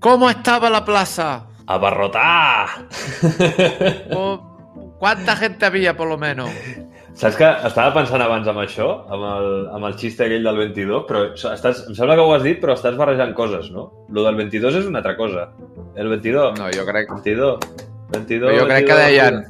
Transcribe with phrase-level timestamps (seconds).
[0.00, 1.46] ¿Cómo estaba la plaza?
[1.66, 2.68] Abarrotar!
[4.14, 4.48] O-
[4.98, 6.50] ¿Cuánta gente había, por lo menos?
[7.14, 11.06] Saps que estava pensant abans amb això, amb el, amb el xiste aquell del 22,
[11.08, 13.86] però estàs, em sembla que ho has dit, però estàs barrejant coses, no?
[14.12, 15.46] Lo del 22 és una altra cosa.
[15.96, 17.58] El 22, No, jo crec, 22,
[18.12, 19.40] 22, jo crec que 22, deien...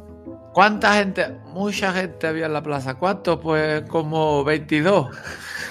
[0.53, 1.27] ¿Cuánta gente?
[1.53, 2.95] Mucha gente había en la plaza.
[2.95, 3.39] ¿Cuánto?
[3.41, 5.09] Pues como 22.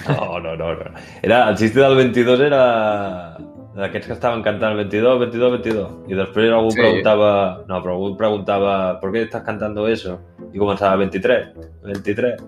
[0.08, 0.90] No, no, no, no.
[1.22, 3.36] Era, el xiste del 22 era
[3.76, 5.90] d'aquests que estaven cantant el 22, 22, 22.
[6.10, 6.80] I després algú Sí.
[6.80, 7.30] preguntava...
[7.68, 10.18] No, però algú preguntava ¿por qué estás cantando eso?
[10.52, 11.46] I començava 23,
[11.84, 12.34] 23.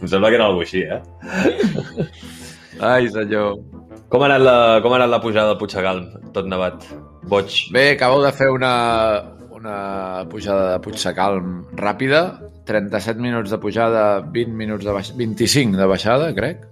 [0.00, 1.02] em sembla que era alguna així, eh?
[2.80, 3.58] Ai, senyor.
[4.10, 6.06] Com ha anat la, com ha anat la pujada del Puigsegalm?
[6.34, 6.84] Tot nevat.
[7.30, 7.50] Boig.
[7.74, 8.72] Bé, acabeu de fer una,
[9.50, 12.24] una pujada de Puigsecalm ràpida.
[12.68, 16.62] 37 minuts de pujada, 20 minuts de baixada, 25 de baixada, crec.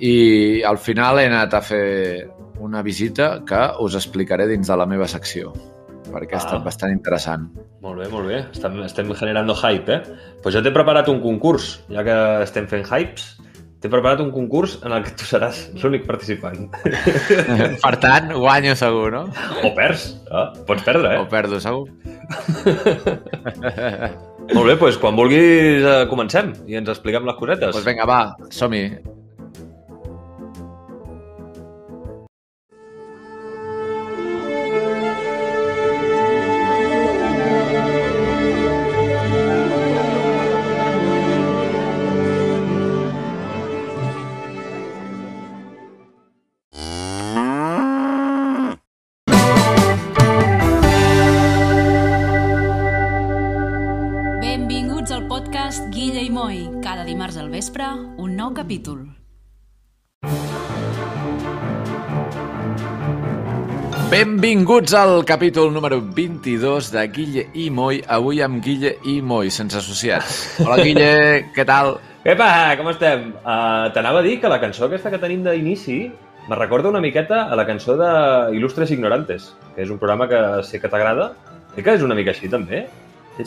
[0.00, 2.28] I al final he anat a fer
[2.60, 5.52] una visita que us explicaré dins de la meva secció,
[6.10, 6.44] perquè ha Ah.
[6.46, 7.48] estat bastant interessant.
[7.80, 8.38] Molt bé, molt bé.
[8.52, 10.02] Estem, estem generando hype, eh?
[10.42, 13.36] Pues jo t'he preparat un concurs, ja que estem fent hypes.
[13.80, 16.68] T'he preparat un concurs en el que tu seràs l'únic participant.
[17.84, 19.22] per tant, guanyo segur, no?
[19.64, 20.18] O perds.
[20.30, 21.18] Ah, pots perdre, eh?
[21.22, 21.88] O perdo segur.
[24.50, 27.70] Molt bé, doncs quan vulguis eh, comencem i ens expliquem les cosetes.
[27.72, 28.20] Doncs vinga, va,
[28.52, 28.82] som-hi.
[57.10, 57.86] Dimarts al vespre,
[58.22, 59.00] un nou capítol.
[64.10, 67.98] Benvinguts al capítol número 22 de Guille i Moi.
[68.06, 70.38] Avui amb Guille i Moi, sense associats.
[70.62, 71.10] Hola, Guille,
[71.56, 71.96] què tal?
[72.22, 72.48] Epa,
[72.78, 73.30] com estem?
[73.42, 76.00] Uh, T'anava a dir que la cançó aquesta que tenim d'inici
[76.46, 78.10] me recorda una miqueta a la cançó de
[78.54, 81.32] Il·lustres Ignorantes, que és un programa que sé que t'agrada.
[81.74, 82.86] Sé que és una mica així, també.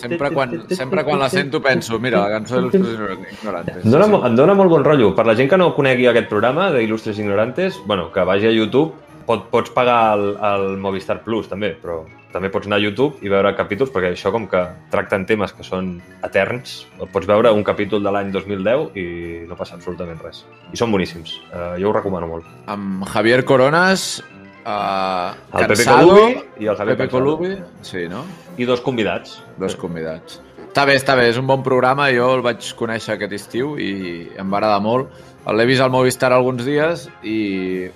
[0.02, 2.76] Sempre quan, sempre quan la sento penso, mira, la cançó dels
[3.38, 3.84] ignorantes.
[3.84, 5.14] Em dóna, em dóna molt bon rotllo.
[5.18, 8.94] Per la gent que no conegui aquest programa d'Il·lustres Ignorantes, bueno, que vagi a YouTube,
[9.28, 12.02] pot, pots pagar el, el Movistar Plus, també, però
[12.34, 15.66] també pots anar a YouTube i veure capítols, perquè això com que tracten temes que
[15.66, 16.81] són eterns,
[17.14, 19.06] pots veure un capítol de l'any 2010 i
[19.50, 20.42] no passa absolutament res.
[20.74, 21.38] I són boníssims.
[21.52, 22.50] Uh, jo ho recomano molt.
[22.74, 24.24] Amb Javier Coronas,
[24.66, 27.12] uh, El Pepe Cansado, Colubi i el Javier Pepe.
[27.12, 27.51] Colubi,
[27.85, 28.24] sí, no?
[28.57, 29.38] I dos convidats.
[29.59, 30.40] Dos convidats.
[30.74, 33.91] Està bé, està bé, és un bon programa, jo el vaig conèixer aquest estiu i
[34.41, 35.12] em va agradar molt.
[35.46, 37.90] L'he vist al Movistar alguns dies i,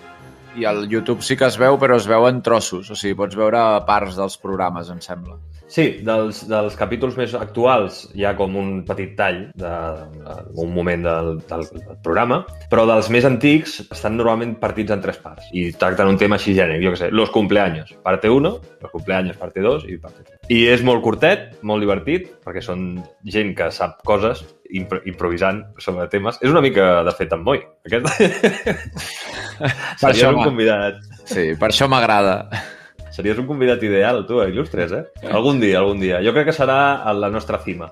[0.59, 3.38] i al YouTube sí que es veu, però es veu en trossos, o sigui, pots
[3.39, 5.39] veure parts dels programes, em sembla.
[5.67, 11.31] Sí, dels, dels capítols més actuals hi ha com un petit tall d'un moment del,
[11.50, 12.39] del, del programa,
[12.72, 16.55] però dels més antics estan normalment partits en tres parts i tracten un tema així
[16.55, 18.53] genèric, jo què sé, los cumpleaños, parte 1,
[18.85, 20.39] los cumpleaños, parte 2 i parte 3.
[20.55, 22.88] I és molt curtet, molt divertit, perquè són
[23.28, 26.39] gent que sap coses impro improvisant sobre temes.
[26.44, 27.61] És una mica, de fet, en Moi.
[27.88, 28.07] Aquest...
[29.57, 30.99] Per Seria això un convidat.
[31.25, 32.35] Sí, per això m'agrada.
[33.17, 35.29] Series un convidat ideal, tu, a Il·lustres, eh?
[35.33, 36.19] Algun dia, algun dia.
[36.22, 37.88] Jo crec que serà a la nostra cima.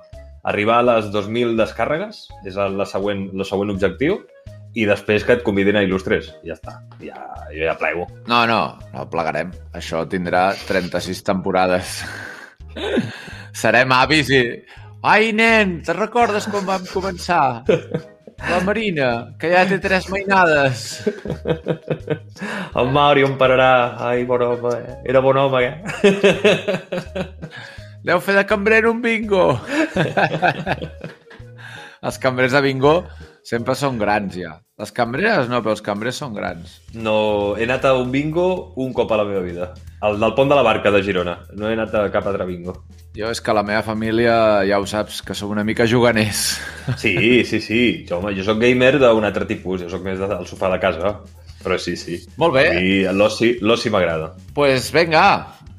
[0.45, 4.19] Arribar a les 2.000 descàrregues és el següent, el següent objectiu
[4.77, 6.29] i després que et convidin a Il·lustres.
[6.45, 6.75] Ja està.
[7.01, 7.17] Ja,
[7.49, 8.05] jo ja plego.
[8.29, 8.59] No, no,
[8.93, 9.49] no plegarem.
[9.73, 12.03] Això tindrà 36 temporades.
[13.65, 14.43] Serem avis i...
[15.01, 17.65] Ai, nen, te recordes quan vam començar?
[18.49, 20.85] La Marina, que ja té tres mainades.
[22.79, 23.95] El Mauri on pararà?
[24.07, 24.97] Ai, bon home, eh?
[25.09, 25.73] Era bon home, eh?
[28.05, 29.47] Deu fer de cambrer un bingo.
[32.05, 32.93] els cambrers de bingo
[33.45, 34.59] sempre són grans, ja.
[34.77, 36.79] Les cambreres no, però els cambrers són grans.
[36.93, 37.17] No,
[37.57, 39.71] he anat a un bingo un cop a la meva vida.
[40.05, 41.39] El del pont de la barca de Girona.
[41.55, 42.75] No he anat a cap altre bingo.
[43.15, 44.35] Jo és que la meva família,
[44.67, 46.57] ja ho saps, que som una mica juganers.
[46.99, 47.81] Sí, sí, sí.
[48.09, 49.85] Jo, home, jo sóc gamer d'un altre tipus.
[49.85, 51.13] Jo sóc més del sofà de casa.
[51.63, 52.19] Però sí, sí.
[52.37, 52.65] Molt bé.
[52.75, 54.33] I l'oci l'oci m'agrada.
[54.53, 55.23] pues vinga,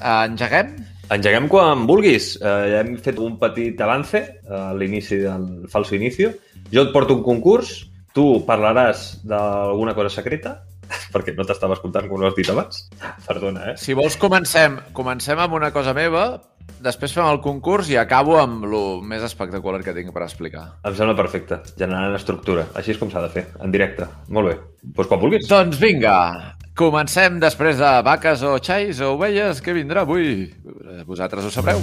[0.00, 0.72] engeguem?
[1.12, 2.32] Engeguem quan vulguis.
[2.40, 6.32] Eh, ja hem fet un petit avance a l'inici del falso inicio.
[6.72, 7.76] Jo et porto un concurs,
[8.16, 10.56] tu parlaràs d'alguna cosa secreta,
[11.14, 12.88] perquè no t'estava escoltant com ho has dit abans.
[13.28, 13.76] Perdona, eh?
[13.78, 14.80] Si vols, comencem.
[14.96, 16.40] Comencem amb una cosa meva,
[16.82, 20.66] després fem el concurs i acabo amb lo més espectacular que tinc per explicar.
[20.86, 22.68] Em sembla perfecte, generant estructura.
[22.74, 24.08] Així és com s'ha de fer, en directe.
[24.28, 24.60] Molt bé.
[24.86, 25.48] Doncs quan vulguis.
[25.50, 26.16] Doncs vinga,
[26.76, 29.64] Comencem després de vaques o xais o ovelles.
[29.64, 30.44] Què vindrà avui?
[31.08, 31.80] Vosaltres ho sabreu.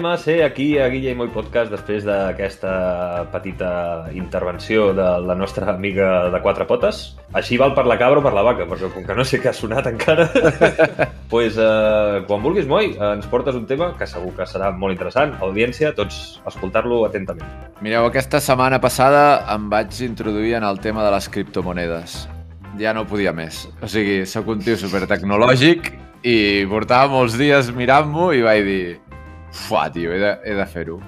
[0.00, 5.34] Tornem a ser aquí a Guilla i Moi Podcast després d'aquesta petita intervenció de la
[5.36, 7.18] nostra amiga de quatre potes.
[7.36, 9.50] Així val per la cabra o per la vaca, perquè com que no sé què
[9.50, 10.24] ha sonat encara,
[11.32, 15.36] pues, eh, quan vulguis, Moi, ens portes un tema que segur que serà molt interessant.
[15.44, 17.52] Audiència, tots escoltar-lo atentament.
[17.84, 22.22] Mireu, aquesta setmana passada em vaig introduir en el tema de les criptomonedes.
[22.80, 23.66] Ja no podia més.
[23.84, 25.92] O sigui, sóc un tio supertecnològic
[26.24, 28.82] i portava molts dies mirant-m'ho i vaig dir
[29.52, 31.00] fuà, tio, he de, de fer-ho.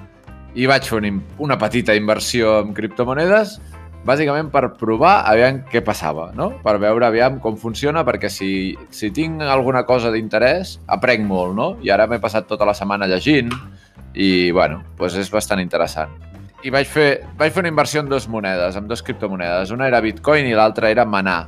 [0.53, 3.57] I vaig fer una, una petita inversió en criptomonedes
[4.03, 6.49] bàsicament per provar aviam què passava, no?
[6.63, 8.49] Per veure aviam com funciona, perquè si,
[8.91, 11.69] si tinc alguna cosa d'interès, aprenc molt, no?
[11.83, 13.51] I ara m'he passat tota la setmana llegint
[14.13, 16.11] i, bueno, doncs és bastant interessant.
[16.63, 17.07] I vaig fer,
[17.39, 19.71] vaig fer una inversió en dues monedes, en dues criptomonedes.
[19.75, 21.41] Una era Bitcoin i l'altra era Manar.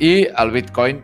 [0.00, 1.02] I el Bitcoin,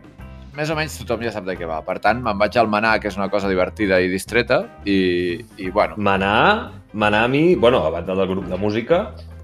[0.59, 1.79] més o menys tothom ja sap de què va.
[1.87, 5.71] Per tant, me'n vaig al Manar, que és una cosa divertida i distreta, i, i
[5.71, 9.03] bueno, Manar, Manar a mi, bueno, a banda del grup de música,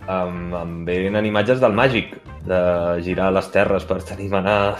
[0.08, 2.61] em, em venen imatges del màgic, de
[3.06, 4.75] girar les terres per tenir manar.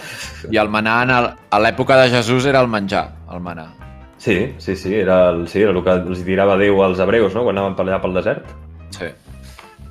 [0.51, 3.69] i el Manar en el, a l'època de Jesús era el menjar, el Manar.
[4.17, 7.45] Sí, sí, sí, era el, sí, era el que els tirava Déu als hebreus, no?,
[7.47, 8.51] quan anaven per allà pel desert.
[8.95, 9.11] Sí.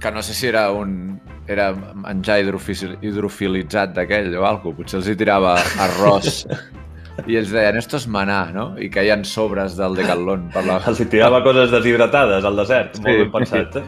[0.00, 1.20] Que no sé si era un...
[1.46, 4.76] Era menjar hidrofil, hidrofilitzat d'aquell o alguna cosa.
[4.80, 5.54] Potser els hi tirava
[5.84, 6.46] arròs
[7.30, 8.64] i ells deien, esto es manar, no?
[8.80, 10.80] I caien sobres del decatlon per la...
[10.88, 13.18] Els hi tirava coses deshidratades al desert, molt Sí.
[13.20, 13.76] ben pensat.
[13.76, 13.84] Eh?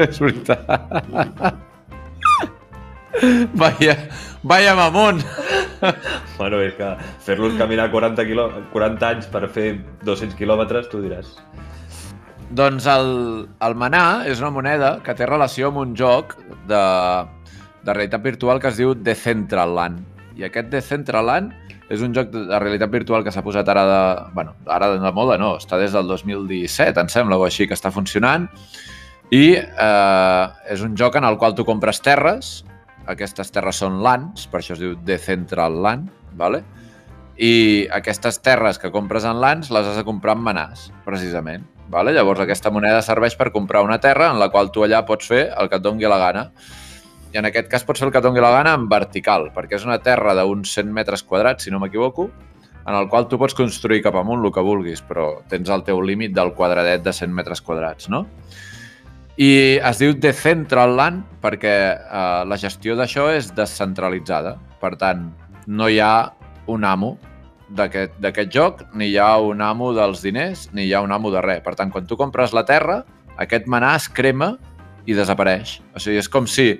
[0.08, 0.66] És veritat.
[3.54, 3.96] Vaya,
[4.42, 5.18] vaya mamón.
[6.38, 6.90] bueno, és que
[7.26, 8.46] fer-los caminar 40, quilò...
[8.72, 9.66] 40 anys per fer
[10.06, 11.34] 200 quilòmetres, tu diràs.
[12.50, 13.10] Doncs el,
[13.62, 16.34] el manar és una moneda que té relació amb un joc
[16.66, 16.80] de,
[17.86, 20.00] de realitat virtual que es diu Decentraland.
[20.34, 21.54] I aquest Decentraland
[21.90, 24.02] és un joc de, realitat virtual que s'ha posat ara de...
[24.34, 27.94] Bueno, ara de moda no, està des del 2017, em sembla, o així, que està
[27.94, 28.48] funcionant.
[29.30, 30.44] I eh,
[30.74, 32.60] és un joc en el qual tu compres terres,
[33.10, 36.64] aquestes terres són lands, per això es diu Decentral Land, ¿vale?
[37.40, 41.64] i aquestes terres que compres en lands les has de comprar en manars, precisament.
[41.90, 42.12] Vale?
[42.14, 45.48] Llavors aquesta moneda serveix per comprar una terra en la qual tu allà pots fer
[45.50, 46.44] el que et dongui la gana.
[47.34, 49.78] I en aquest cas pots fer el que et dongui la gana en vertical, perquè
[49.78, 52.28] és una terra d'uns 100 metres quadrats, si no m'equivoco,
[52.86, 56.00] en el qual tu pots construir cap amunt el que vulguis, però tens el teu
[56.02, 58.24] límit del quadradet de 100 metres quadrats, no?
[59.40, 64.56] I es diu Decentraland perquè eh, la gestió d'això és descentralitzada.
[64.82, 65.30] Per tant,
[65.66, 66.30] no hi ha
[66.70, 67.16] un amo
[67.76, 71.42] d'aquest joc, ni hi ha un amo dels diners, ni hi ha un amo de
[71.44, 71.62] res.
[71.64, 73.02] Per tant, quan tu compres la terra,
[73.38, 74.54] aquest manar es crema
[75.06, 75.78] i desapareix.
[75.94, 76.72] O sigui, és com si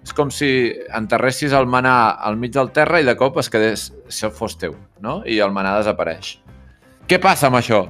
[0.00, 3.90] és com si enterressis el manar al mig del terra i de cop es quedés,
[4.08, 4.72] això fos teu,
[5.04, 5.20] no?
[5.28, 6.38] I el manar desapareix.
[7.04, 7.84] Què passa amb això?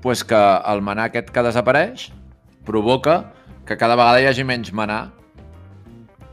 [0.00, 2.08] pues que el manar aquest que desapareix
[2.64, 3.32] provoca
[3.68, 5.10] que cada vegada hi hagi menys manar.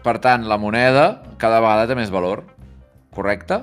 [0.04, 2.46] Per tant, la moneda cada vegada té més valor.
[3.14, 3.60] Correcte?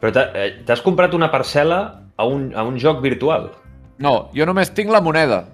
[0.00, 1.78] Però eh, t'has comprat una parcel·la
[2.16, 3.50] a un, a un joc virtual.
[3.98, 5.44] No, jo només tinc la moneda.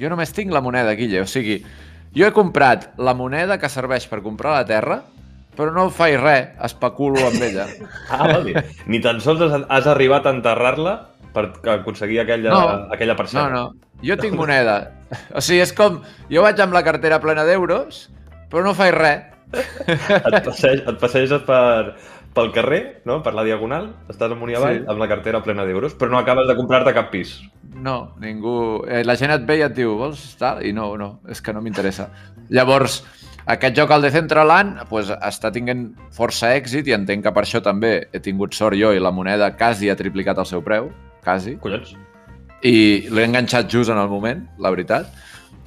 [0.00, 1.22] Jo només tinc la moneda, Guille.
[1.24, 1.60] O sigui,
[2.16, 5.00] jo he comprat la moneda que serveix per comprar la terra,
[5.56, 7.66] però no faig res, especulo amb ella.
[8.12, 8.62] Ah, vale.
[8.86, 10.94] Ni tan sols has, has arribat a enterrar-la
[11.32, 12.62] per aconseguir aquella, No.
[12.92, 13.48] aquella No, parcel·la.
[13.52, 13.62] no,
[14.04, 14.78] jo tinc moneda.
[15.36, 16.00] O sigui, és com...
[16.32, 18.06] Jo vaig amb la cartera plena d'euros,
[18.52, 19.28] però no faig res.
[19.52, 21.94] Et, passeges, et passeges per,
[22.32, 23.20] pel carrer, no?
[23.22, 24.86] per la diagonal, estàs amunt i avall, Sí.
[24.88, 27.40] amb la cartera plena d'euros, però no acabes de comprar-te cap pis.
[27.74, 28.84] No, ningú...
[28.88, 30.64] Eh, la gent et ve i et diu, vols estar?
[30.64, 32.08] I no, no, és que no m'interessa.
[32.48, 33.02] Llavors,
[33.46, 38.08] aquest joc, el Decentraland, pues, està tinguent força èxit i entenc que per això també
[38.12, 40.90] he tingut sort jo i la moneda quasi ha triplicat el seu preu,
[41.24, 41.96] quasi, Collons.
[42.62, 45.06] i l'he enganxat just en el moment, la veritat.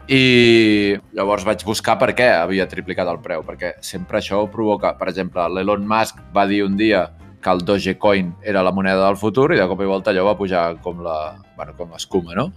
[0.06, 4.94] I llavors vaig buscar per què havia triplicat el preu, perquè sempre això provoca...
[5.00, 7.08] Per exemple, l'Elon Musk va dir un dia
[7.46, 10.38] que el Dogecoin era la moneda del futur i de cop i volta allò va
[10.38, 12.48] pujar com la, bueno, com l'escuma, no?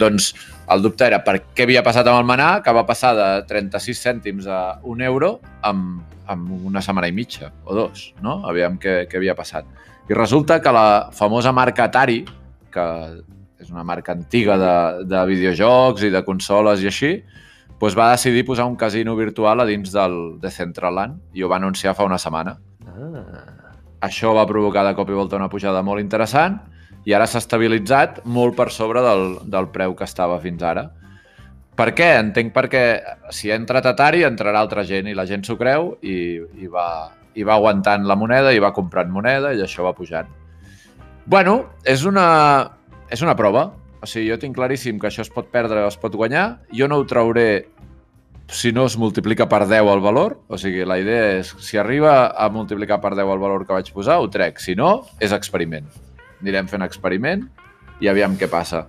[0.00, 0.30] Doncs
[0.72, 4.04] el dubte era per què havia passat amb el manar, que va passar de 36
[4.06, 5.34] cèntims a un euro
[5.68, 6.00] amb,
[6.32, 8.38] amb una setmana i mitja, o dos, no?
[8.48, 9.68] Aviam què, què havia passat.
[10.08, 12.22] I resulta que la famosa marca Atari,
[12.72, 12.86] que
[13.58, 14.74] és una marca antiga de,
[15.10, 17.12] de videojocs i de consoles i així,
[17.78, 21.94] doncs va decidir posar un casino virtual a dins del Decentraland i ho va anunciar
[21.94, 22.56] fa una setmana.
[22.86, 23.24] Ah.
[24.08, 26.58] Això va provocar de cop i volta una pujada molt interessant
[27.06, 30.88] i ara s'ha estabilitzat molt per sobre del, del preu que estava fins ara.
[31.78, 32.08] Per què?
[32.18, 32.82] Entenc perquè
[33.34, 36.16] si ha entrat Atari entrarà altra gent i la gent s'ho creu i,
[36.58, 40.30] i, va, i va aguantant la moneda i va comprant moneda i això va pujant.
[41.28, 42.26] Bueno, és una,
[43.10, 43.70] és una prova.
[43.98, 46.60] O sigui, jo tinc claríssim que això es pot perdre o es pot guanyar.
[46.74, 47.68] Jo no ho trauré
[48.48, 50.38] si no es multiplica per 10 el valor.
[50.48, 53.92] O sigui, la idea és, si arriba a multiplicar per 10 el valor que vaig
[53.92, 54.62] posar, ho trec.
[54.62, 55.88] Si no, és experiment.
[56.40, 57.44] Anirem fent experiment
[58.00, 58.86] i aviam què passa.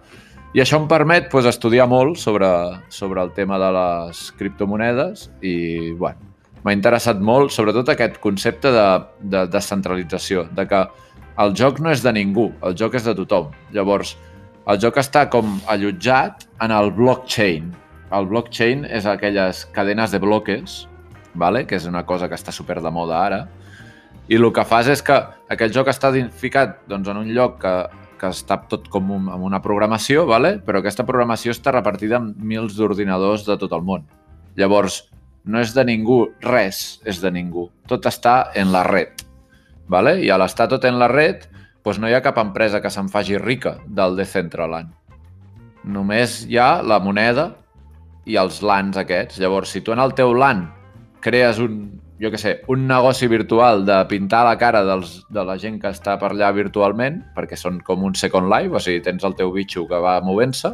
[0.53, 2.49] I això em permet pues, estudiar molt sobre,
[2.89, 6.31] sobre el tema de les criptomonedes i, bueno,
[6.63, 8.87] m'ha interessat molt, sobretot aquest concepte de,
[9.21, 10.81] de descentralització, de que
[11.39, 13.53] el joc no és de ningú, el joc és de tothom.
[13.75, 14.15] Llavors,
[14.69, 17.69] el joc està com allotjat en el blockchain.
[18.15, 20.81] El blockchain és aquelles cadenes de bloques,
[21.39, 21.63] vale?
[21.65, 23.39] que és una cosa que està super de moda ara,
[24.29, 25.15] i el que fas és que
[25.49, 27.73] aquest joc està ficat doncs, en un lloc que,
[28.19, 30.57] que està tot com un, amb una programació, vale?
[30.65, 34.03] però aquesta programació està repartida en mils d'ordinadors de tot el món.
[34.59, 35.05] Llavors,
[35.45, 37.69] no és de ningú res, és de ningú.
[37.87, 39.28] Tot està en la red.
[39.89, 40.19] Vale?
[40.23, 41.47] I a l'estar tot en la red,
[41.83, 44.93] doncs no hi ha cap empresa que se'n faci rica del Decentraland.
[45.89, 47.49] Només hi ha la moneda
[48.29, 49.39] i els LANs aquests.
[49.41, 50.67] Llavors, si tu en el teu LAN
[51.23, 51.79] crees un,
[52.21, 55.91] jo que sé, un negoci virtual de pintar la cara dels, de la gent que
[55.91, 59.53] està per allà virtualment, perquè són com un Second Life, o sigui, tens el teu
[59.55, 60.73] bitxo que va movent-se,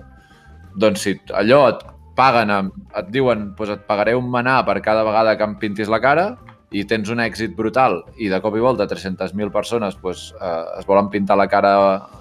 [0.75, 1.85] doncs si allò et
[2.17, 2.51] paguen,
[2.95, 6.33] et diuen, doncs et pagaré un manà per cada vegada que em pintis la cara,
[6.75, 10.87] i tens un èxit brutal i de cop i volta 300.000 persones pues, eh, es
[10.89, 11.75] volen pintar la cara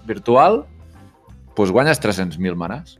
[0.06, 0.62] virtual,
[1.56, 2.98] pues guanyes 300.000 manars.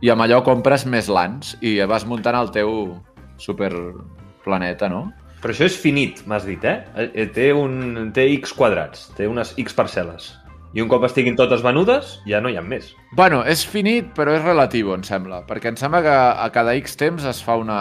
[0.00, 2.94] I amb allò compres més lans i vas muntant el teu
[3.40, 5.08] superplaneta, no?
[5.40, 6.84] Però això és finit, m'has dit, eh?
[7.00, 7.26] eh?
[7.32, 10.34] Té, un, té X quadrats, té unes X parcel·les.
[10.76, 12.92] I un cop estiguin totes venudes, ja no hi ha més.
[13.16, 15.40] Bueno, és finit, però és relatiu, em sembla.
[15.48, 17.80] Perquè em sembla que a cada X temps es fa una,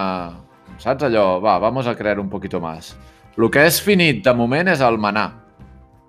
[0.79, 1.27] saps allò?
[1.43, 2.95] Va, vamos a crear un poquito más.
[3.39, 5.29] El que és finit de moment és el manar.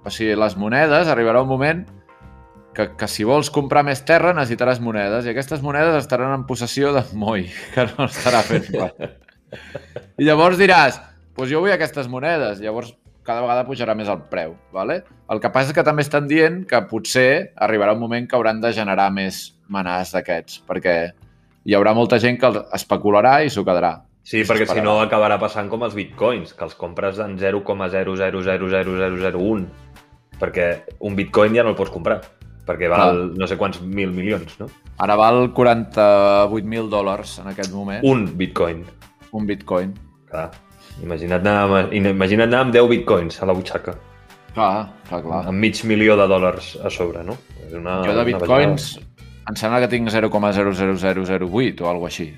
[0.03, 1.85] O sigui, les monedes, arribarà un moment
[2.75, 6.91] que, que si vols comprar més terra necessitaràs monedes i aquestes monedes estaran en possessió
[6.97, 7.47] de Moi,
[7.77, 9.15] que no estarà fent res.
[10.19, 12.59] I llavors diràs, doncs pues jo vull aquestes monedes.
[12.65, 14.59] Llavors cada vegada pujarà més el preu.
[14.75, 15.05] ¿vale?
[15.31, 18.59] El que passa és que també estan dient que potser arribarà un moment que hauran
[18.59, 21.01] de generar més manars d'aquests, perquè
[21.63, 24.01] hi haurà molta gent que especularà i s'ho quedarà.
[24.23, 29.65] Sí, perquè si no acabarà passant com els bitcoins, que els compres en 0,000001,
[30.41, 30.67] perquè
[31.09, 32.19] un bitcoin ja no el pots comprar,
[32.69, 33.39] perquè val Clar.
[33.41, 34.67] no sé quants mil milions, no?
[35.01, 38.01] Ara val 48.000 dòlars en aquest moment.
[38.05, 38.79] Un bitcoin.
[39.33, 39.89] Un bitcoin.
[40.31, 40.51] Clar.
[41.01, 43.93] Imagina't anar, imagina't anar amb 10 bitcoins a la butxaca.
[44.53, 45.43] Clar, clar, clar.
[45.49, 47.35] Amb mig milió de dòlars a sobre, no?
[47.65, 48.99] És una, jo de bitcoins
[49.51, 52.29] em sembla que tinc 0,00008 o alguna així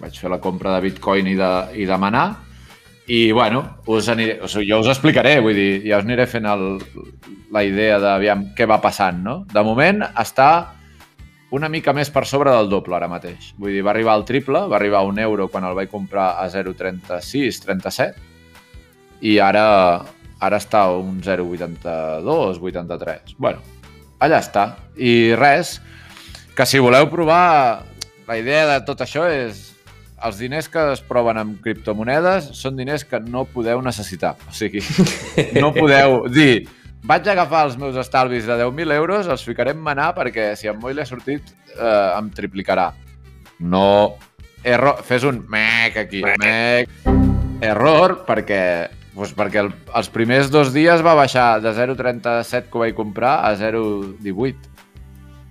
[0.00, 2.28] vaig fer la compra de bitcoin i de, i de manar
[3.08, 6.44] i, bueno, us aniré, o sigui, jo us explicaré, vull dir, ja us aniré fent
[6.44, 6.66] el,
[7.56, 9.38] la idea de aviam, què va passant, no?
[9.48, 10.50] De moment està
[11.56, 13.54] una mica més per sobre del doble ara mateix.
[13.56, 16.34] Vull dir, va arribar al triple, va arribar a un euro quan el vaig comprar
[16.36, 18.26] a 0,36, 37,
[19.24, 19.64] i ara,
[20.36, 23.38] ara està a un 0,82, 83.
[23.40, 23.64] Bueno,
[24.20, 24.66] allà està.
[25.00, 25.78] I res,
[26.52, 27.86] que si voleu provar,
[28.28, 29.64] la idea de tot això és
[30.24, 34.34] els diners que es proven amb criptomonedes són diners que no podeu necessitar.
[34.48, 34.82] O sigui,
[35.62, 36.66] no podeu dir
[37.08, 40.78] vaig agafar els meus estalvis de 10.000 euros, els ficaré en manar perquè si en
[40.82, 42.90] Moi l'he sortit eh, em triplicarà.
[43.60, 44.16] No.
[44.66, 45.02] Error.
[45.06, 46.24] Fes un mec aquí.
[46.42, 46.90] Mec.
[47.64, 48.62] Error perquè
[49.18, 53.38] doncs perquè el, els primers dos dies va baixar de 0,37 que ho vaig comprar
[53.46, 54.77] a 0,18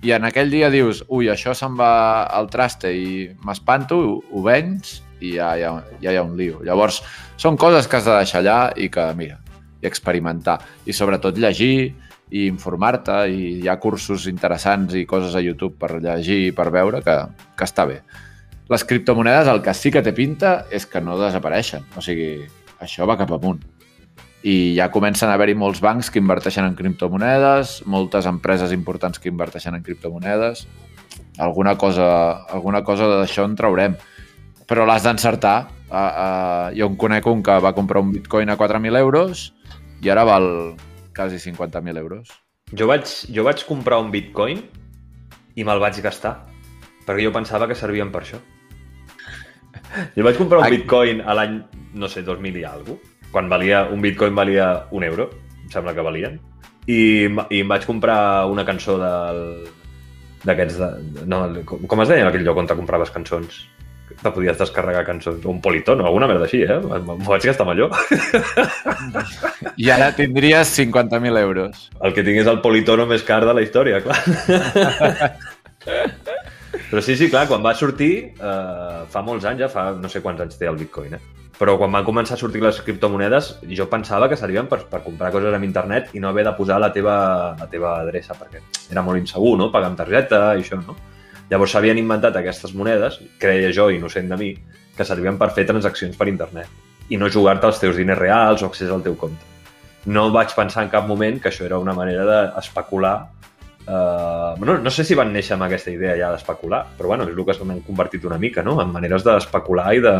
[0.02, 4.42] i en aquell dia dius, ui, això se'n va al traste i m'espanto, ho, ho
[4.44, 6.60] vens i ja, ja, ja hi ha un lío.
[6.66, 7.00] Llavors,
[7.40, 9.40] són coses que has de deixar allà i que, mira,
[9.82, 10.58] i experimentar.
[10.86, 11.90] I sobretot llegir
[12.30, 16.68] i informar-te i hi ha cursos interessants i coses a YouTube per llegir i per
[16.70, 17.16] veure que,
[17.58, 18.02] que està bé.
[18.70, 21.88] Les criptomonedes el que sí que té pinta és que no desapareixen.
[21.96, 22.44] O sigui,
[22.84, 23.64] això va cap amunt
[24.42, 29.30] i ja comencen a haver-hi molts bancs que inverteixen en criptomonedes, moltes empreses importants que
[29.32, 30.66] inverteixen en criptomonedes.
[31.38, 33.96] Alguna cosa, alguna cosa d'això en traurem.
[34.68, 35.70] Però l'has d'encertar.
[35.88, 39.46] Uh, uh, jo en conec un que va comprar un bitcoin a 4.000 euros
[40.04, 40.76] i ara val
[41.16, 42.28] quasi 50.000 euros.
[42.76, 44.60] Jo vaig, jo vaig comprar un bitcoin
[45.56, 46.36] i me'l vaig gastar,
[47.08, 48.38] perquè jo pensava que servien per això.
[50.14, 51.62] Jo vaig comprar un bitcoin a l'any,
[51.96, 55.30] no sé, 2000 i alguna quan valia, un bitcoin valia un euro,
[55.64, 56.38] em sembla que valien,
[56.86, 59.42] i, i em vaig comprar una cançó del
[60.46, 63.58] d'aquests de, no, com, com es deia en aquell lloc on te compraves cançons
[64.22, 66.78] te podies descarregar cançons, un politono, alguna merda així, eh?
[66.80, 67.88] M'ho vaig gastar amb allò.
[69.84, 71.88] I ara tindries 50.000 euros.
[72.02, 74.18] El que tinc és el politono més car de la història, clar.
[76.88, 80.24] Però sí, sí, clar, quan va sortir, eh, fa molts anys, ja fa no sé
[80.24, 81.37] quants anys té el bitcoin, eh?
[81.58, 85.32] Però quan van començar a sortir les criptomonedes, jo pensava que servien per, per comprar
[85.34, 87.16] coses en internet i no haver de posar la teva,
[87.58, 88.62] la teva adreça, perquè
[88.92, 90.94] era molt insegur, no?, pagar amb targeta i això, no?
[91.50, 94.52] Llavors s'havien inventat aquestes monedes, creia jo, innocent de mi,
[94.94, 98.68] que servien per fer transaccions per internet i no jugar-te els teus diners reals o
[98.68, 99.46] accés al teu compte.
[100.12, 103.16] No vaig pensar en cap moment que això era una manera d'especular
[103.88, 107.32] Uh, no, no sé si van néixer amb aquesta idea ja d'especular, però bueno, és
[107.32, 108.74] el que s'han convertit una mica, no?
[108.82, 110.12] En maneres d'especular i de...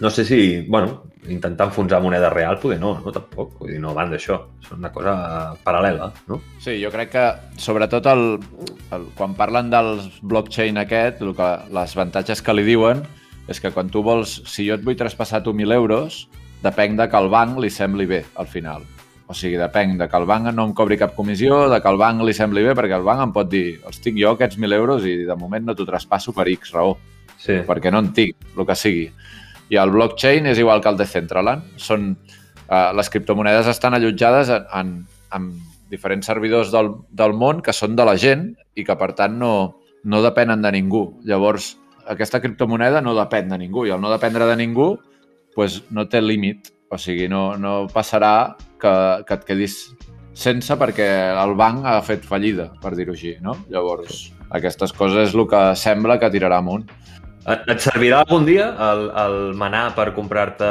[0.00, 3.52] No sé si, bueno, intentar enfonsar moneda real, poder no, no tampoc.
[3.60, 4.38] Vull dir, no van d'això.
[4.62, 5.12] És una cosa
[5.62, 6.40] paral·lela, no?
[6.58, 7.24] Sí, jo crec que
[7.60, 8.24] sobretot el,
[8.96, 13.04] el, quan parlen del blockchain aquest, el que, les avantatges que li diuen
[13.50, 16.24] és que quan tu vols, si jo et vull traspassar tu 1.000 euros,
[16.62, 18.84] depèn de que el banc li sembli bé al final.
[19.26, 21.98] O sigui, depèn de que el banc no em cobri cap comissió, de que el
[22.00, 24.76] banc li sembli bé, perquè el banc em pot dir els tinc jo aquests 1.000
[24.78, 26.96] euros i de moment no t'ho traspasso per X raó,
[27.42, 27.56] Sí.
[27.66, 29.08] perquè no en tinc, el que sigui.
[29.70, 31.76] I el blockchain és igual que el Decentraland.
[31.80, 32.10] Són,
[32.68, 34.90] eh, les criptomonedes estan allotjades en, en,
[35.36, 35.52] en
[35.92, 39.54] diferents servidors del, del món que són de la gent i que, per tant, no,
[40.04, 41.04] no depenen de ningú.
[41.28, 41.76] Llavors,
[42.10, 44.94] aquesta criptomoneda no depèn de ningú i al no dependre de ningú
[45.54, 46.72] pues, no té límit.
[46.92, 48.92] O sigui, no, no passarà que,
[49.24, 49.76] que et quedis
[50.36, 51.06] sense perquè
[51.40, 53.54] el banc ha fet fallida, per dir-ho així, no?
[53.72, 56.84] Llavors, aquestes coses és el que sembla que tirarà amunt.
[57.42, 60.68] Et servirà algun dia el, el manar per comprar-te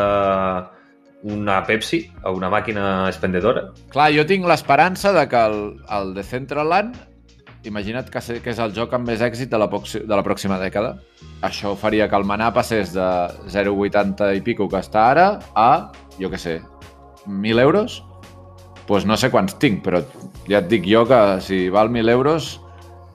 [1.27, 3.67] una Pepsi o una màquina expendedora?
[3.91, 5.57] Clar, jo tinc l'esperança de que el,
[5.91, 6.95] el Decentraland,
[7.67, 10.95] imagina't que, que és el joc amb més èxit de la, de la pròxima dècada,
[11.45, 13.10] això faria que el manar passés de
[13.51, 16.62] 0,80 i pico que està ara a, jo què sé,
[17.27, 17.99] 1.000 euros?
[18.01, 20.01] Doncs pues no sé quants tinc, però
[20.49, 22.57] ja et dic jo que si val 1.000 euros,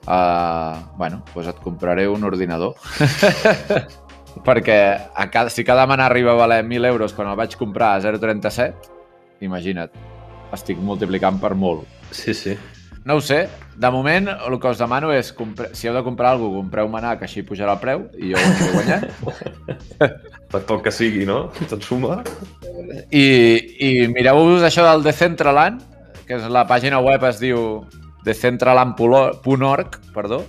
[0.07, 2.75] uh, bueno, pues et compraré un ordinador.
[4.47, 4.77] Perquè
[5.15, 8.01] a cada, si cada manar arriba a valer 1.000 euros quan el vaig comprar a
[8.01, 8.73] 0,37,
[9.41, 9.91] imagina't,
[10.53, 11.87] estic multiplicant per molt.
[12.11, 12.57] Sí, sí.
[13.07, 13.47] No ho sé,
[13.79, 15.69] de moment el que us demano és, compre...
[15.73, 18.41] si heu de comprar alguna cosa, compreu manar, que així pujarà el preu i jo
[18.41, 19.05] ho aniré guanyant.
[20.51, 21.45] Per poc que sigui, no?
[21.71, 22.19] Tot suma.
[23.07, 23.23] I,
[23.79, 25.79] i mireu-vos això del Decentraland,
[26.27, 27.63] que és la pàgina web es diu
[28.25, 30.43] decentraland.org, perdó.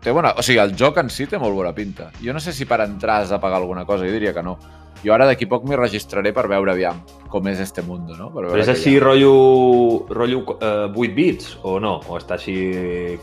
[0.00, 0.32] Té bona...
[0.38, 2.08] O sigui, el joc en si té molt bona pinta.
[2.24, 4.56] Jo no sé si per entrar has de pagar alguna cosa, jo diria que no.
[5.04, 6.98] Jo ara d'aquí poc m'hi registraré per veure aviam
[7.32, 8.28] com és este mundo, no?
[8.32, 9.04] Per veure Però és així ha.
[9.04, 9.34] rotllo,
[10.12, 11.98] rotllo eh, 8 bits o no?
[12.08, 12.56] O està així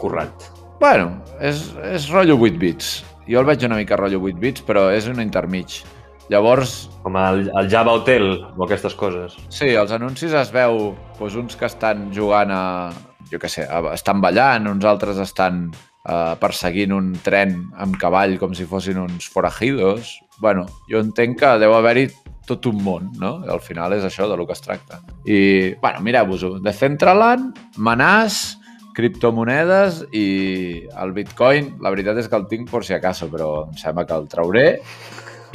[0.01, 0.47] currat?
[0.81, 2.95] Bueno, és, és rotllo 8 bits.
[3.27, 5.81] Jo el veig una mica rotllo 8 bits, però és un intermig.
[6.29, 8.25] Llavors, Com el, el Java Hotel
[8.57, 9.37] o aquestes coses.
[9.49, 12.63] Sí, els anuncis es veu doncs, uns que estan jugant a...
[13.31, 18.55] Jo què sé, estan ballant, uns altres estan uh, perseguint un tren amb cavall com
[18.55, 20.19] si fossin uns forajidos.
[20.39, 22.07] bueno, jo entenc que deu haver-hi
[22.47, 23.41] tot un món, no?
[23.49, 25.01] Al final és això de lo que es tracta.
[25.25, 26.59] I, bueno, mireu-vos-ho.
[26.63, 28.57] Decentraland, Manàs,
[28.97, 30.27] criptomonedes i
[30.97, 34.17] el Bitcoin, la veritat és que el tinc per si acaso, però em sembla que
[34.17, 34.67] el trauré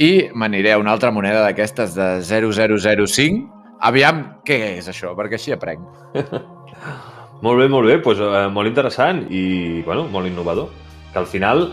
[0.03, 3.49] i m'aniré a una altra moneda d'aquestes de 0005.
[3.83, 5.83] Aviam què és això, perquè així aprenc.
[7.43, 10.69] Molt bé, molt bé, doncs, eh, molt interessant i bueno, molt innovador.
[11.11, 11.65] Que al final,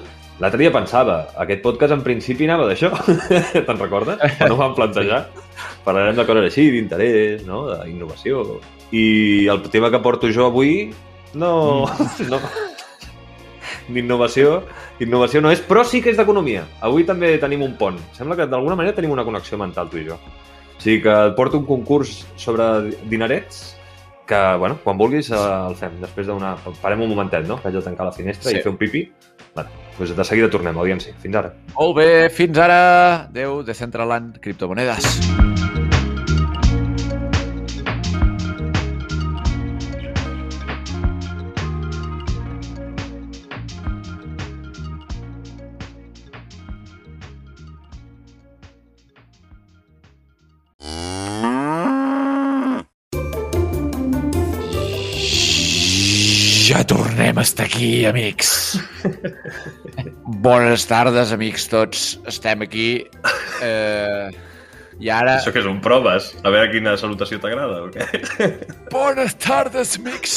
[0.42, 2.90] l'altre dia pensava, aquest podcast en principi anava d'això.
[3.68, 4.18] Te'n recordes?
[4.40, 5.22] Quan ho vam plantejar.
[5.86, 7.62] Parlarem de coses així, d'interès, no?
[7.70, 8.58] d'innovació.
[8.90, 10.90] I el tema que porto jo avui,
[11.38, 11.86] no...
[12.26, 12.42] no
[13.90, 14.60] d'innovació,
[15.02, 16.62] innovació no és, però sí que és d'economia.
[16.86, 17.98] Avui també tenim un pont.
[18.14, 20.18] Sembla que d'alguna manera tenim una connexió mental, tu i jo.
[20.18, 22.66] O sigui que et porto un concurs sobre
[23.10, 23.79] dinerets
[24.30, 25.98] que, bueno, quan vulguis eh, el fem.
[26.02, 26.54] Després d'una...
[26.80, 27.58] Parem un momentet, no?
[27.64, 28.58] Haig de tancar la finestra Sí.
[28.58, 29.04] i fer un pipi.
[29.56, 29.68] Vale.
[29.98, 31.12] Doncs de seguida tornem, audiència.
[31.20, 31.52] Fins ara.
[31.74, 32.80] Molt bé, fins ara.
[33.26, 35.69] Adéu, Decentraland, criptomonedes.
[56.70, 58.78] Ja tornem a estar aquí, amics.
[60.22, 62.02] Bones tardes, amics tots.
[62.30, 62.90] Estem aquí.
[63.60, 64.30] Eh,
[65.02, 65.34] I ara...
[65.40, 66.28] Això que són proves?
[66.46, 68.06] A veure quina salutació t'agrada o què?
[68.92, 70.36] Bones tardes, amics.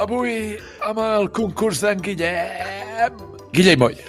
[0.00, 0.56] Avui
[0.88, 3.20] amb el concurs d'en Guillem.
[3.52, 4.00] Guillem Moll.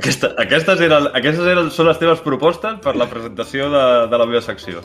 [0.00, 4.32] Aquesta, aquestes eren, aquestes eren, són les teves propostes per la presentació de, de la
[4.32, 4.80] meva secció.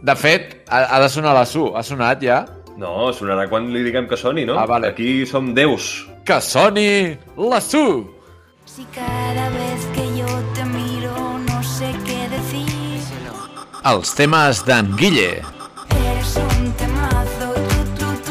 [0.00, 1.74] De fet, ha, ha de sonar la SU.
[1.76, 2.40] Ha sonat ja?
[2.76, 4.56] No, sonarà quan li diguem que soni, no?
[4.58, 4.88] Ah, vale.
[4.90, 6.06] Aquí som déus.
[6.26, 8.10] Que soni la SU!
[8.66, 12.66] Si cada vez que yo te miro no sé qué decir.
[13.84, 15.42] Els temes d'en Guille.
[15.92, 17.50] Eres un temazo,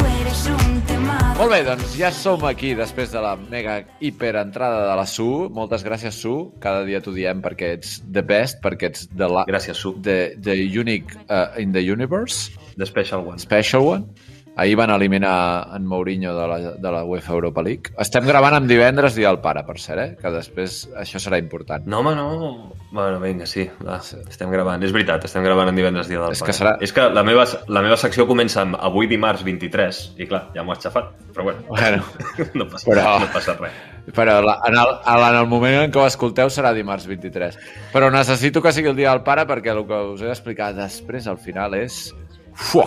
[0.09, 1.35] eres un temazo.
[1.37, 5.47] Molt bé, doncs ja som aquí després de la mega hiper entrada de la Su.
[5.53, 6.49] Moltes gràcies, Su.
[6.59, 9.45] Cada dia t'ho diem perquè ets the best, perquè ets the, la...
[9.47, 9.93] Gràcies, Su.
[10.01, 13.37] the, the unique uh, in the universe, The Special One.
[13.37, 14.09] special one.
[14.55, 17.89] Ahir van eliminar en Mourinho de la, de la UEFA Europa League.
[17.97, 20.17] Estem gravant amb divendres dia del pare, per cert, eh?
[20.21, 21.87] que després això serà important.
[21.89, 22.73] No, home, no.
[22.91, 23.95] Bueno, vinga, sí, va,
[24.29, 24.83] estem gravant.
[24.85, 26.51] És veritat, estem gravant en divendres dia del És pare.
[26.51, 30.27] que serà- És que la meva, la meva secció comença amb avui dimarts 23, i
[30.29, 32.03] clar, ja m'ho has xafat, però bueno, Bueno,
[32.53, 33.71] no passa, Però- no passa res.
[34.13, 34.93] però la, en, el,
[35.31, 37.57] en el moment en què ho escolteu serà dimarts 23.
[37.91, 41.25] Però necessito que sigui el dia del pare perquè el que us he d'explicar després,
[41.25, 42.13] al final, és...
[42.53, 42.85] Fuà!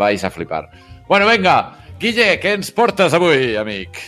[0.00, 0.64] Vais a flipar.
[1.10, 1.58] Bueno, vinga,
[2.00, 3.98] Guille, què ens portes avui, amic?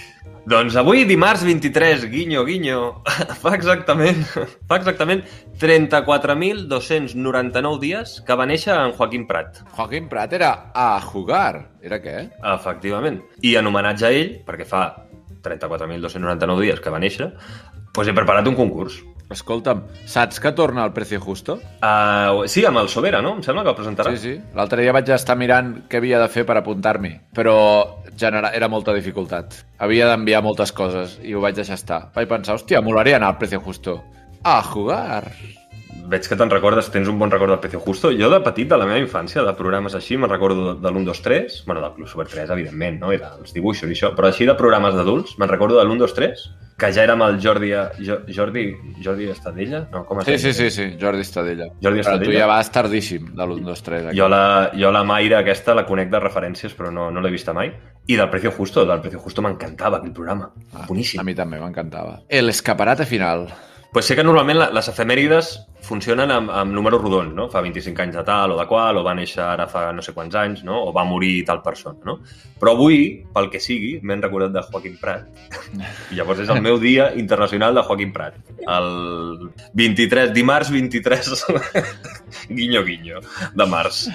[0.48, 3.05] Doncs avui, dimarts 23, guinyo, guinyo,
[3.42, 4.24] fa exactament,
[4.70, 5.20] fa exactament
[5.61, 9.61] 34.299 dies que va néixer en Joaquim Prat.
[9.76, 11.76] Joaquín Prat era a jugar.
[11.85, 12.33] Era què?
[12.55, 13.20] Efectivament.
[13.44, 14.88] I en homenatge a ell, perquè fa
[15.44, 17.28] 34.299 dies que va néixer,
[17.92, 19.05] doncs he preparat un concurs.
[19.34, 21.58] Escolta'm, saps que torna al Precio Justo?
[21.80, 23.36] Uh, sí, amb el Sobera, no?
[23.38, 24.12] Em sembla que el presentarà.
[24.16, 24.34] Sí, sí.
[24.58, 27.56] L'altre dia vaig estar mirant què havia de fer per apuntar-m'hi, però
[28.18, 28.52] genera...
[28.56, 29.62] era molta dificultat.
[29.82, 32.04] Havia d'enviar moltes coses i ho vaig deixar estar.
[32.14, 34.00] Vaig pensar, hòstia, molaria anar al Precio Justo.
[34.42, 35.26] A jugar!
[36.08, 38.10] Veig que te'n recordes, tens un bon record del Precio Justo.
[38.16, 41.22] Jo de petit, de la meva infància, de programes així, me'n recordo de l'1, 2,
[41.22, 43.12] 3, bueno, del Club Super 3, evidentment, no?
[43.12, 46.14] I dels dibuixos i això, però així de programes d'adults, me'n recordo de l'1, 2,
[46.18, 46.44] 3,
[46.82, 47.70] que ja era amb el Jordi,
[48.02, 48.64] Jo- Jordi,
[49.04, 49.84] Jordi Estadella?
[49.92, 51.66] No, com es Sí, sí, sí, sí, Jordi Estadella.
[51.80, 52.38] Jordi Però tu Estadella.
[52.40, 54.06] ja vas tardíssim de l'1, 2, 3.
[54.10, 54.18] Aquí.
[54.18, 57.52] Jo la, jo la Mayra aquesta la conec de referències, però no, no l'he vista
[57.52, 57.70] mai.
[58.08, 60.50] I del Precio Justo, del Precio Justo m'encantava aquell programa.
[60.74, 61.20] Ah, Boníssim.
[61.20, 62.22] A mi també m'encantava.
[62.28, 63.46] El escaparate final.
[63.92, 65.48] Pues sé que normalment les efemèrides
[65.85, 67.48] funcionen amb, amb números rodons, no?
[67.52, 70.14] Fa 25 anys de tal o de qual, o va néixer ara fa no sé
[70.16, 70.78] quants anys, no?
[70.87, 72.14] O va morir tal persona, no?
[72.61, 73.02] Però avui,
[73.35, 75.26] pel que sigui, m'he recordat de Joaquim Prat.
[76.09, 78.38] I llavors és el meu dia internacional de Joaquim Prat.
[78.62, 81.44] El 23, dimarts 23,
[82.61, 83.20] guinyo, guinyo,
[83.52, 84.07] de març.